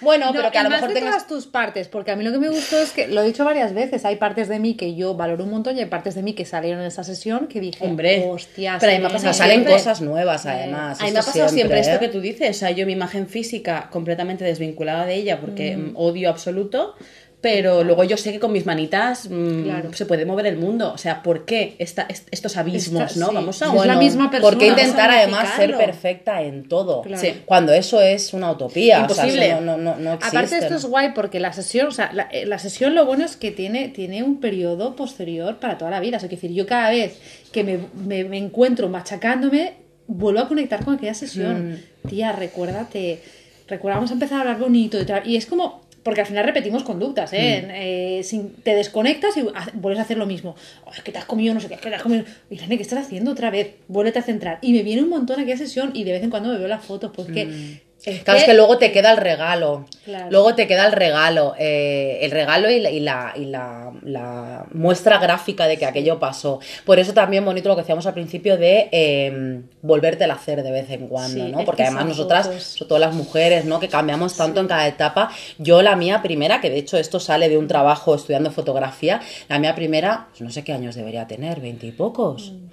bueno, 0.00 0.26
No, 0.26 0.32
pero 0.32 0.50
que 0.50 0.58
a 0.58 0.62
lo 0.64 0.70
mejor 0.70 0.88
de 0.88 0.94
tengas 0.94 1.12
todas 1.12 1.26
tus 1.28 1.46
partes, 1.46 1.88
porque 1.88 2.10
a 2.10 2.16
mí 2.16 2.24
lo 2.24 2.32
que 2.32 2.38
me 2.38 2.48
gustó 2.50 2.78
es 2.78 2.90
que, 2.92 3.08
lo 3.08 3.22
he 3.22 3.24
dicho 3.24 3.44
varias 3.44 3.72
veces, 3.72 4.04
hay 4.04 4.16
partes 4.16 4.48
de 4.48 4.58
mí 4.58 4.74
que 4.74 4.94
yo 4.94 5.14
valoro 5.14 5.44
un 5.44 5.50
montón 5.50 5.76
y 5.76 5.80
hay 5.80 5.86
partes 5.86 6.14
de 6.14 6.22
mí 6.22 6.34
que 6.34 6.44
salieron 6.44 6.80
en 6.82 6.86
esa 6.88 7.02
sesión 7.04 7.46
que 7.46 7.60
dije, 7.60 7.84
Hombre, 7.84 8.24
hostia, 8.28 8.76
pero 8.78 8.92
a 8.92 8.94
mí 8.96 9.00
me 9.00 9.06
ha 9.08 9.10
pasado 9.10 9.32
salen 9.32 9.54
siempre. 9.56 9.72
cosas 9.72 10.00
nuevas 10.00 10.46
además. 10.46 11.00
A 11.00 11.04
mí 11.04 11.12
me 11.12 11.18
ha 11.18 11.22
pasado 11.22 11.48
siempre, 11.48 11.80
esto 11.80 11.94
¿eh? 11.96 11.98
que 11.98 12.08
tú 12.08 12.20
dices, 12.20 12.56
o 12.56 12.58
sea, 12.58 12.70
yo 12.72 12.84
mi 12.86 12.92
imagen 12.92 13.26
física 13.26 13.88
completamente 13.90 14.44
desvinculada 14.44 15.06
de 15.06 15.14
ella 15.14 15.40
porque 15.40 15.76
mm, 15.76 15.92
odio 15.96 16.28
absoluto, 16.28 16.94
pero 17.42 17.82
luego 17.84 18.04
yo 18.04 18.16
sé 18.16 18.32
que 18.32 18.38
con 18.40 18.52
mis 18.52 18.64
manitas 18.64 19.28
mm, 19.28 19.64
Claro. 19.64 19.92
se 19.92 20.06
puede 20.06 20.24
mover 20.24 20.46
el 20.46 20.56
mundo, 20.56 20.92
o 20.94 20.96
sea, 20.96 21.22
¿por 21.24 21.44
qué 21.44 21.74
esta- 21.78 22.06
est- 22.08 22.28
estos 22.30 22.56
abismos, 22.56 23.02
Esta- 23.10 23.20
no? 23.20 23.28
sí. 23.28 23.34
Vamos 23.34 23.60
a 23.62 23.66
Es 23.74 23.84
la 23.86 23.96
misma 23.96 24.30
persona. 24.30 24.48
¿Por 24.50 24.58
qué 24.58 24.68
intentar 24.68 25.10
además 25.10 25.48
ser 25.56 25.76
perfecta 25.76 26.40
en 26.40 26.68
todo? 26.68 27.02
Claro. 27.02 27.20
Sí. 27.20 27.42
Cuando 27.44 27.72
eso 27.72 28.00
es 28.00 28.32
una 28.32 28.50
utopía. 28.52 29.04
o 29.04 29.08
sea, 29.12 29.24
Imposible. 29.26 29.54
no, 29.56 29.60
no, 29.60 29.76
no, 29.76 29.96
no 29.96 30.12
existe. 30.14 30.36
Aparte 30.38 30.58
esto 30.58 30.74
es 30.76 30.84
guay 30.86 31.10
porque 31.14 31.40
la 31.40 31.52
sesión, 31.52 31.88
o 31.88 31.90
sea, 31.90 32.12
la, 32.14 32.28
eh, 32.30 32.46
la 32.46 32.58
sesión 32.60 32.94
lo 32.94 33.04
bueno 33.06 33.24
es 33.24 33.36
que 33.36 33.50
tiene, 33.50 33.88
tiene 33.88 34.22
un 34.22 34.38
periodo 34.40 34.94
posterior 34.96 35.56
para 35.58 35.76
toda 35.78 35.90
la 35.90 35.98
vida. 36.00 36.16
O 36.18 36.20
sea, 36.20 36.28
decir, 36.28 36.52
yo 36.52 36.64
cada 36.66 36.90
vez 36.90 37.18
que 37.50 37.64
me, 37.64 37.78
me- 38.06 38.24
me 38.24 38.38
encuentro 38.38 38.88
machacándome, 38.88 39.74
vuelvo 40.06 40.40
a 40.40 40.48
conectar 40.48 40.84
con 40.84 40.94
aquella 40.94 41.14
sesión. 41.14 41.72
Mm. 42.04 42.08
Tía, 42.08 42.32
recuérdate, 42.32 43.20
recuerda, 43.68 43.96
vamos 43.96 44.10
a 44.10 44.14
empezar 44.14 44.38
a 44.38 44.40
hablar 44.42 44.58
bonito 44.58 45.00
y 45.00 45.04
tal. 45.04 45.26
Y 45.26 45.36
es 45.36 45.46
como, 45.46 45.81
porque 46.02 46.20
al 46.22 46.26
final 46.26 46.44
repetimos 46.44 46.82
conductas, 46.82 47.32
¿eh? 47.32 47.64
Mm. 47.66 47.70
Eh, 47.74 48.20
sin- 48.24 48.50
te 48.62 48.74
desconectas 48.74 49.36
y 49.36 49.40
ha- 49.40 49.70
vuelves 49.74 50.00
a 50.00 50.02
hacer 50.02 50.16
lo 50.18 50.26
mismo. 50.26 50.56
Oh, 50.84 50.90
es 50.92 51.00
que 51.02 51.12
te 51.12 51.18
has 51.18 51.24
comido 51.24 51.54
no 51.54 51.60
sé 51.60 51.68
qué, 51.68 51.74
es 51.74 51.80
que 51.80 51.88
te 51.90 51.94
has 51.94 52.02
comido... 52.02 52.24
Irene, 52.50 52.76
¿qué 52.76 52.82
estás 52.82 53.04
haciendo 53.06 53.30
otra 53.32 53.50
vez? 53.50 53.74
Vuélvete 53.88 54.18
a 54.18 54.22
centrar. 54.22 54.58
Y 54.62 54.72
me 54.72 54.82
viene 54.82 55.02
un 55.02 55.08
montón 55.10 55.38
aquella 55.40 55.56
sesión 55.56 55.90
y 55.94 56.04
de 56.04 56.12
vez 56.12 56.22
en 56.22 56.30
cuando 56.30 56.48
me 56.50 56.58
veo 56.58 56.68
las 56.68 56.84
fotos 56.84 57.12
porque... 57.14 57.80
es. 58.04 58.22
Claro, 58.24 58.38
es 58.38 58.44
que 58.44 58.54
luego 58.54 58.78
te 58.78 58.90
queda 58.92 59.10
el 59.12 59.16
regalo. 59.18 59.86
Claro. 60.04 60.26
Luego 60.30 60.54
te 60.54 60.66
queda 60.66 60.86
el 60.86 60.92
regalo. 60.92 61.54
eh, 61.58 62.18
el 62.22 62.30
regalo 62.30 62.70
y, 62.70 62.80
la, 62.80 62.90
y, 62.90 63.00
la, 63.00 63.32
y 63.36 63.44
la- 63.46 63.92
la 64.02 64.66
muestra 64.72 65.18
gráfica 65.18 65.66
de 65.66 65.76
que 65.76 65.86
aquello 65.86 66.18
pasó. 66.18 66.58
Por 66.84 66.98
eso 66.98 67.12
también 67.14 67.44
bonito 67.44 67.68
lo 67.68 67.76
que 67.76 67.82
decíamos 67.82 68.06
al 68.06 68.14
principio 68.14 68.56
de 68.56 68.88
eh, 68.90 69.60
volvértela 69.82 70.34
a 70.34 70.36
hacer 70.36 70.62
de 70.62 70.70
vez 70.70 70.90
en 70.90 71.06
cuando, 71.08 71.44
Sí, 71.46 71.52
¿no? 71.52 71.64
Porque 71.64 71.82
que 71.82 71.88
además 71.88 72.06
nosotras, 72.06 72.46
fotos- 72.48 72.62
sobre 72.62 72.88
todo 72.88 72.98
las 72.98 73.14
mujeres, 73.14 73.64
¿no? 73.64 73.78
Que 73.80 73.88
cambiamos 73.88 74.36
tanto 74.36 74.60
en 74.60 74.66
cada 74.68 74.86
etapa. 74.86 75.30
Yo 75.58 75.82
la 75.82 75.96
mía 75.96 76.20
primera, 76.22 76.60
que 76.60 76.70
de 76.70 76.78
hecho 76.78 76.96
esto 76.96 77.20
sale 77.20 77.48
de 77.48 77.58
un 77.58 77.68
trabajo 77.68 78.14
estudiando 78.14 78.50
fotografía, 78.50 79.20
la 79.48 79.58
mía 79.58 79.74
primera, 79.74 80.26
pues 80.30 80.40
no 80.40 80.50
sé 80.50 80.64
qué 80.64 80.72
años 80.72 80.94
debería 80.94 81.26
tener, 81.26 81.60
veinte 81.60 81.86
y 81.86 81.92
pocos. 81.92 82.52
Mm. 82.52 82.66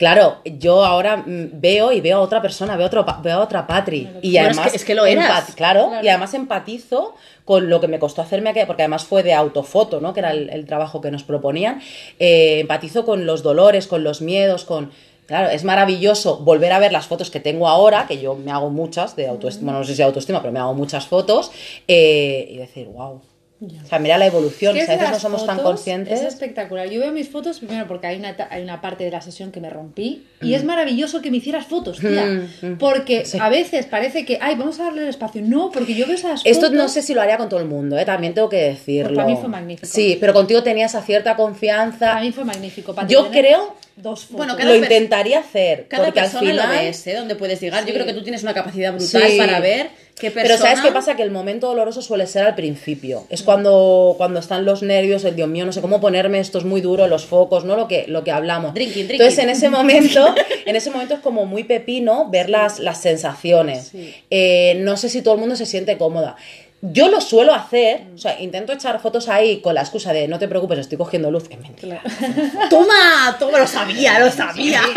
Claro, 0.00 0.38
yo 0.44 0.82
ahora 0.82 1.18
mm, 1.18 1.60
veo 1.60 1.92
y 1.92 2.00
veo 2.00 2.16
a 2.16 2.20
otra 2.20 2.40
persona, 2.40 2.74
veo 2.74 2.86
otro, 2.86 3.04
veo 3.22 3.36
a 3.36 3.40
otra 3.42 3.66
Patri. 3.66 4.08
Y 4.22 4.38
es 4.38 4.46
además 4.46 4.70
que- 4.70 4.76
es 4.78 4.84
que 4.86 4.94
lo 4.94 5.04
eras. 5.04 5.52
claro, 5.54 5.88
Claro. 5.88 6.02
y 6.04 6.08
además 6.08 6.32
empatizo 6.32 7.14
con 7.44 7.68
lo 7.68 7.82
que 7.82 7.86
me 7.88 7.98
costó 7.98 8.22
hacerme 8.22 8.48
aquella, 8.48 8.66
porque 8.66 8.80
además 8.82 9.04
fue 9.04 9.22
de 9.22 9.34
autofoto, 9.34 10.00
¿no? 10.00 10.14
Que 10.14 10.20
era 10.20 10.30
el, 10.32 10.48
el 10.48 10.64
trabajo 10.64 11.02
que 11.02 11.10
nos 11.10 11.22
proponían. 11.22 11.82
Eh, 12.18 12.60
empatizo 12.60 13.04
con 13.04 13.26
los 13.26 13.42
dolores, 13.42 13.86
con 13.86 14.02
los 14.02 14.22
miedos, 14.22 14.64
con. 14.64 14.90
Claro, 15.26 15.50
es 15.50 15.64
maravilloso 15.64 16.38
volver 16.38 16.72
a 16.72 16.78
ver 16.78 16.92
las 16.92 17.06
fotos 17.06 17.30
que 17.30 17.38
tengo 17.38 17.68
ahora, 17.68 18.06
que 18.08 18.18
yo 18.22 18.34
me 18.34 18.50
hago 18.52 18.70
muchas 18.70 19.14
de 19.16 19.28
autoestima, 19.28 19.66
bueno, 19.72 19.78
no 19.80 19.84
sé 19.84 19.92
si 19.92 19.98
de 19.98 20.04
autoestima, 20.04 20.40
pero 20.40 20.50
me 20.52 20.58
hago 20.60 20.72
muchas 20.72 21.06
fotos, 21.06 21.52
eh, 21.86 22.48
y 22.50 22.56
decir, 22.56 22.86
wow. 22.88 23.20
O 23.62 23.86
sea, 23.88 23.98
mira 23.98 24.16
la 24.16 24.24
evolución, 24.26 24.72
o 24.76 24.80
sea, 24.80 24.94
a 24.94 24.96
veces 24.96 25.10
no 25.10 25.18
somos 25.20 25.44
tan 25.44 25.56
fotos 25.56 25.72
conscientes. 25.72 26.20
Es 26.20 26.26
espectacular. 26.26 26.88
Yo 26.88 26.98
veo 27.00 27.12
mis 27.12 27.28
fotos 27.28 27.58
primero 27.58 27.86
porque 27.86 28.06
hay 28.06 28.18
una, 28.18 28.34
hay 28.50 28.62
una 28.62 28.80
parte 28.80 29.04
de 29.04 29.10
la 29.10 29.20
sesión 29.20 29.52
que 29.52 29.60
me 29.60 29.68
rompí 29.68 30.24
Mm. 30.40 30.46
y 30.46 30.54
es 30.54 30.64
maravilloso 30.64 31.20
que 31.20 31.30
me 31.30 31.36
hicieras 31.36 31.66
fotos, 31.66 31.98
tía. 31.98 32.48
Porque 32.78 33.26
Sí. 33.26 33.36
a 33.40 33.48
veces 33.50 33.84
parece 33.86 34.24
que, 34.24 34.38
ay, 34.40 34.54
vamos 34.54 34.80
a 34.80 34.84
darle 34.84 35.02
el 35.02 35.08
espacio. 35.08 35.42
No, 35.44 35.70
porque 35.70 35.94
yo 35.94 36.06
veo 36.06 36.14
esas 36.14 36.40
Esto 36.44 36.66
fotos. 36.66 36.78
no 36.78 36.88
sé 36.88 37.02
si 37.02 37.12
lo 37.12 37.20
haría 37.20 37.36
con 37.36 37.48
todo 37.50 37.60
el 37.60 37.66
mundo, 37.66 37.98
¿eh? 37.98 38.04
también 38.06 38.32
tengo 38.32 38.48
que 38.48 38.62
decirlo. 38.62 39.08
Pues 39.10 39.16
para 39.16 39.28
mí 39.28 39.36
fue 39.38 39.48
magnífico. 39.50 39.86
Sí, 39.86 40.16
pero 40.18 40.32
contigo 40.32 40.62
tenía 40.62 40.86
esa 40.86 41.02
cierta 41.02 41.36
confianza. 41.36 41.98
Para 42.12 42.20
mí 42.22 42.32
fue 42.32 42.44
magnífico. 42.44 42.94
Para 42.94 43.06
Yo 43.08 43.24
tener 43.26 43.44
creo 43.44 43.80
Dos 43.96 44.20
fotos. 44.24 44.36
Bueno, 44.38 44.56
cada 44.56 44.70
lo 44.70 44.76
intentaría 44.76 45.40
hacer, 45.40 45.86
Cada 45.86 46.04
porque 46.06 46.20
al 46.20 46.26
persona 46.26 46.50
final... 46.52 46.68
lo 46.68 46.74
ves, 46.74 47.06
¿eh? 47.06 47.14
Donde 47.16 47.34
puedes 47.34 47.60
llegar. 47.60 47.82
Sí. 47.82 47.88
Yo 47.88 47.92
creo 47.94 48.06
que 48.06 48.14
tú 48.14 48.22
tienes 48.22 48.42
una 48.42 48.54
capacidad 48.54 48.94
brutal 48.94 49.28
Sí. 49.30 49.36
para 49.36 49.60
ver. 49.60 49.90
Pero 50.20 50.58
¿sabes 50.58 50.80
qué 50.80 50.92
pasa? 50.92 51.16
Que 51.16 51.22
el 51.22 51.30
momento 51.30 51.68
doloroso 51.68 52.02
suele 52.02 52.26
ser 52.26 52.44
al 52.44 52.54
principio. 52.54 53.26
Es 53.30 53.42
cuando, 53.42 54.14
cuando 54.18 54.40
están 54.40 54.66
los 54.66 54.82
nervios, 54.82 55.24
el 55.24 55.36
Dios 55.36 55.48
mío, 55.48 55.64
no 55.64 55.72
sé 55.72 55.80
cómo 55.80 56.00
ponerme, 56.00 56.40
esto 56.40 56.58
es 56.58 56.64
muy 56.64 56.82
duro, 56.82 57.06
los 57.06 57.24
focos, 57.24 57.64
¿no? 57.64 57.76
Lo 57.76 57.88
que, 57.88 58.04
lo 58.08 58.22
que 58.24 58.32
hablamos. 58.32 58.74
Drinking, 58.74 59.08
drinking. 59.08 59.20
Entonces, 59.20 59.44
en 59.44 59.50
ese 59.50 59.70
momento, 59.70 60.34
en 60.66 60.76
ese 60.76 60.90
momento 60.90 61.14
es 61.14 61.20
como 61.20 61.46
muy 61.46 61.64
pepino 61.64 62.28
ver 62.28 62.50
las, 62.50 62.78
las 62.78 63.00
sensaciones. 63.00 63.88
Sí. 63.92 64.14
Eh, 64.28 64.74
no 64.80 64.96
sé 64.96 65.08
si 65.08 65.22
todo 65.22 65.34
el 65.34 65.40
mundo 65.40 65.56
se 65.56 65.64
siente 65.64 65.96
cómoda. 65.96 66.36
Yo 66.82 67.08
lo 67.08 67.20
suelo 67.20 67.52
hacer, 67.52 68.06
o 68.14 68.18
sea, 68.18 68.40
intento 68.40 68.72
echar 68.72 69.00
fotos 69.00 69.28
ahí 69.28 69.60
con 69.60 69.74
la 69.74 69.82
excusa 69.82 70.14
de 70.14 70.28
no 70.28 70.38
te 70.38 70.48
preocupes, 70.48 70.78
estoy 70.78 70.96
cogiendo 70.96 71.30
luz. 71.30 71.44
Es 71.50 71.58
mentira. 71.60 72.00
¡Toma! 72.70 73.36
¡Toma! 73.38 73.58
Lo 73.58 73.66
sabía, 73.66 74.18
lo 74.18 74.30
sabía. 74.30 74.82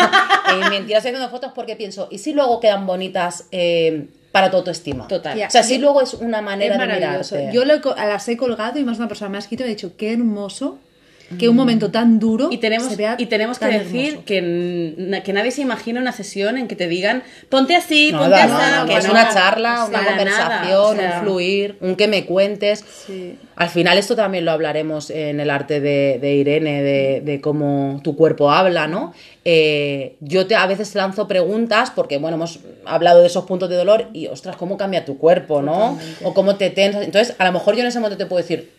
Eh, 0.54 0.70
mentira, 0.70 1.00
estoy 1.00 1.10
haciendo 1.10 1.30
fotos 1.30 1.52
porque 1.56 1.76
pienso, 1.76 2.10
¿y 2.12 2.20
si 2.20 2.34
luego 2.34 2.60
quedan 2.60 2.86
bonitas 2.86 3.48
eh, 3.52 4.06
para 4.34 4.50
tu 4.50 4.58
autoestima? 4.58 5.08
Total. 5.08 5.38
Ya. 5.38 5.48
O 5.48 5.52
sea, 5.52 5.62
si 5.62 5.78
luego 5.78 6.02
es 6.02 6.16
una 6.16 6.42
manera 6.42 6.74
es 6.74 6.80
de 6.82 6.88
mirarte. 6.88 7.50
Yo 7.54 7.66
lo 7.66 7.76
las 7.96 8.28
he 8.28 8.36
colgado 8.36 8.80
y 8.80 8.84
más 8.84 8.98
de 8.98 9.04
una 9.04 9.08
persona 9.08 9.30
me 9.30 9.38
ha 9.38 9.40
escrito 9.40 9.62
y 9.62 9.66
me 9.68 9.72
ha 9.72 9.76
dicho, 9.76 9.96
qué 9.96 10.12
hermoso 10.12 10.80
que 11.38 11.50
un 11.50 11.56
momento 11.56 11.92
tan 11.92 12.20
duro 12.20 12.50
Y 12.52 12.58
tenemos, 12.58 12.90
se 12.90 12.96
vea 12.96 13.16
y 13.18 13.26
tenemos 13.28 13.60
que 13.60 13.66
decir 13.66 14.20
que, 14.26 15.22
que 15.24 15.34
nadie 15.34 15.52
se 15.52 15.62
imagina 15.62 16.00
una 16.00 16.12
sesión 16.12 16.58
en 16.58 16.68
que 16.68 16.76
te 16.76 16.88
digan 16.88 17.24
ponte 17.50 17.76
así, 17.76 18.12
ponte 18.12 18.36
así. 18.36 18.52
no, 18.80 18.86
que 18.86 18.98
es 18.98 19.06
no. 19.06 19.12
una 19.12 19.30
charla, 19.34 19.86
una 19.86 20.06
conversación, 20.06 20.70
nada, 20.70 20.82
o 20.82 20.96
sea, 20.96 21.20
un 21.20 21.24
fluir, 21.24 21.78
un 21.82 21.96
que 21.96 22.08
me 22.08 22.26
cuentes. 22.26 22.84
Sí. 23.06 23.38
Al 23.56 23.70
final 23.70 23.98
esto 23.98 24.16
también 24.16 24.46
lo 24.46 24.52
hablaremos 24.52 25.10
en 25.10 25.40
el 25.40 25.50
arte 25.50 25.80
de, 25.80 26.18
de 26.20 26.34
Irene, 26.36 26.82
de, 26.82 27.22
de 27.24 27.42
cómo 27.42 28.02
tu 28.04 28.16
cuerpo 28.16 28.52
habla, 28.52 28.88
¿no? 28.88 29.14
Eh, 29.46 30.16
yo 30.22 30.48
te, 30.48 30.56
a 30.56 30.66
veces 30.68 30.96
lanzo 30.96 31.28
preguntas 31.28 31.92
porque, 31.92 32.18
bueno, 32.18 32.36
hemos 32.36 32.60
hablado 32.86 33.22
de 33.22 33.28
esos 33.28 33.46
puntos 33.46 33.70
de 33.70 33.76
dolor 33.76 34.08
y, 34.14 34.28
ostras, 34.28 34.56
¿cómo 34.56 34.78
cambia 34.78 35.06
tu 35.06 35.18
cuerpo, 35.18 35.62
no? 35.62 36.00
O 36.24 36.34
cómo 36.34 36.56
te 36.56 36.70
tensas. 36.70 37.04
Entonces, 37.04 37.36
a 37.38 37.46
lo 37.46 37.52
mejor 37.52 37.76
yo 37.76 37.82
en 37.82 37.88
ese 37.88 38.00
momento 38.00 38.18
te 38.18 38.26
puedo 38.26 38.42
decir, 38.42 38.72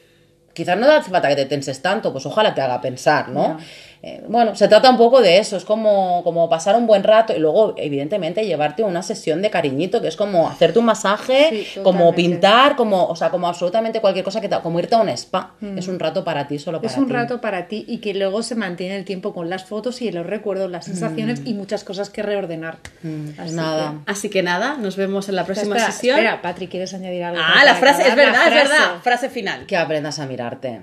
quizás 0.55 0.79
no 0.79 0.91
hace 0.91 1.11
falta 1.11 1.29
que 1.29 1.37
te 1.37 1.47
tenses 1.47 1.83
tanto, 1.83 2.13
pues 2.13 2.25
ojalá 2.27 2.55
te 2.55 2.61
haga 2.63 2.81
pensar, 2.81 3.29
¿no? 3.29 3.59
Eh, 4.07 4.23
bueno, 4.29 4.55
se 4.55 4.69
trata 4.69 4.91
un 4.91 4.99
poco 4.99 5.23
de 5.23 5.39
eso, 5.39 5.57
es 5.57 5.65
como, 5.65 6.23
como 6.25 6.47
pasar 6.51 6.77
un 6.77 6.87
buen 6.87 7.03
rato 7.03 7.33
y 7.35 7.39
luego, 7.39 7.73
evidentemente, 7.79 8.45
llevarte 8.45 8.83
una 8.83 9.03
sesión 9.03 9.41
de 9.41 9.49
cariñito, 9.49 10.03
que 10.03 10.09
es 10.09 10.17
como 10.17 10.47
hacerte 10.47 10.79
un 10.79 10.85
masaje, 10.85 11.65
Sí, 11.73 11.81
como 11.83 12.15
pintar, 12.15 12.77
como, 12.77 13.07
o 13.07 13.17
sea, 13.17 13.31
como 13.31 13.49
absolutamente 13.49 14.03
cualquier 14.03 14.23
cosa 14.23 14.43
que 14.43 14.49
te, 14.51 14.61
como 14.61 14.79
irte 14.79 14.95
a 14.95 14.99
un 14.99 15.09
spa. 15.09 15.55
Es 15.77 15.89
un 15.89 15.99
rato 15.99 16.23
para 16.23 16.47
ti, 16.47 16.59
solo 16.59 16.83
para 16.83 16.93
Es 16.93 16.99
un 16.99 17.07
ti. 17.07 17.13
rato 17.15 17.41
para 17.41 17.67
ti 17.67 17.87
y 17.89 17.99
que 18.01 18.13
luego 18.13 18.43
se 18.43 18.57
mantiene 18.57 18.95
el 18.97 19.07
tiempo 19.07 19.33
con 19.33 19.49
las 19.49 19.65
fotos 19.65 20.03
y 20.03 20.13
los 20.13 20.27
recuerdos, 20.27 20.71
las 20.71 20.85
sensaciones 20.85 21.41
y 21.47 21.55
muchas 21.55 21.83
cosas 21.83 22.11
que 22.11 22.23
reordenar. 22.23 22.77
Mm, 23.03 23.29
Así 23.41 23.55
nada. 23.55 23.95
Así 24.05 24.29
que 24.29 24.43
nada, 24.43 24.77
nos 24.77 24.97
vemos 24.97 25.31
en 25.31 25.37
la 25.37 25.45
próxima 25.47 25.77
espera, 25.77 25.93
sesión. 25.93 26.19
Espera, 26.19 26.43
Patri, 26.43 26.69
¿quieres 26.69 26.93
añadir 26.93 27.25
algo? 27.25 27.41
Ah, 27.43 27.65
la 27.65 27.75
frase, 27.77 28.07
es 28.07 28.15
verdad, 28.15 28.35
La 28.35 28.47
es 28.49 28.53
frase. 28.69 28.69
verdad. 28.83 29.01
Frase 29.03 29.31
final. 29.31 29.65
Que 29.65 29.79
aprendas 29.79 30.19
a 30.19 30.27
mirarte, 30.27 30.83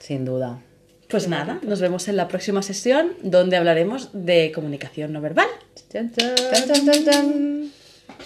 sin 0.00 0.24
duda. 0.24 0.58
Pues 1.14 1.28
nada, 1.28 1.60
nos 1.62 1.80
vemos 1.80 2.08
en 2.08 2.16
la 2.16 2.26
próxima 2.26 2.60
sesión 2.60 3.12
donde 3.22 3.56
hablaremos 3.56 4.08
de 4.12 4.50
comunicación 4.52 5.12
no 5.12 5.20
verbal. 5.20 5.46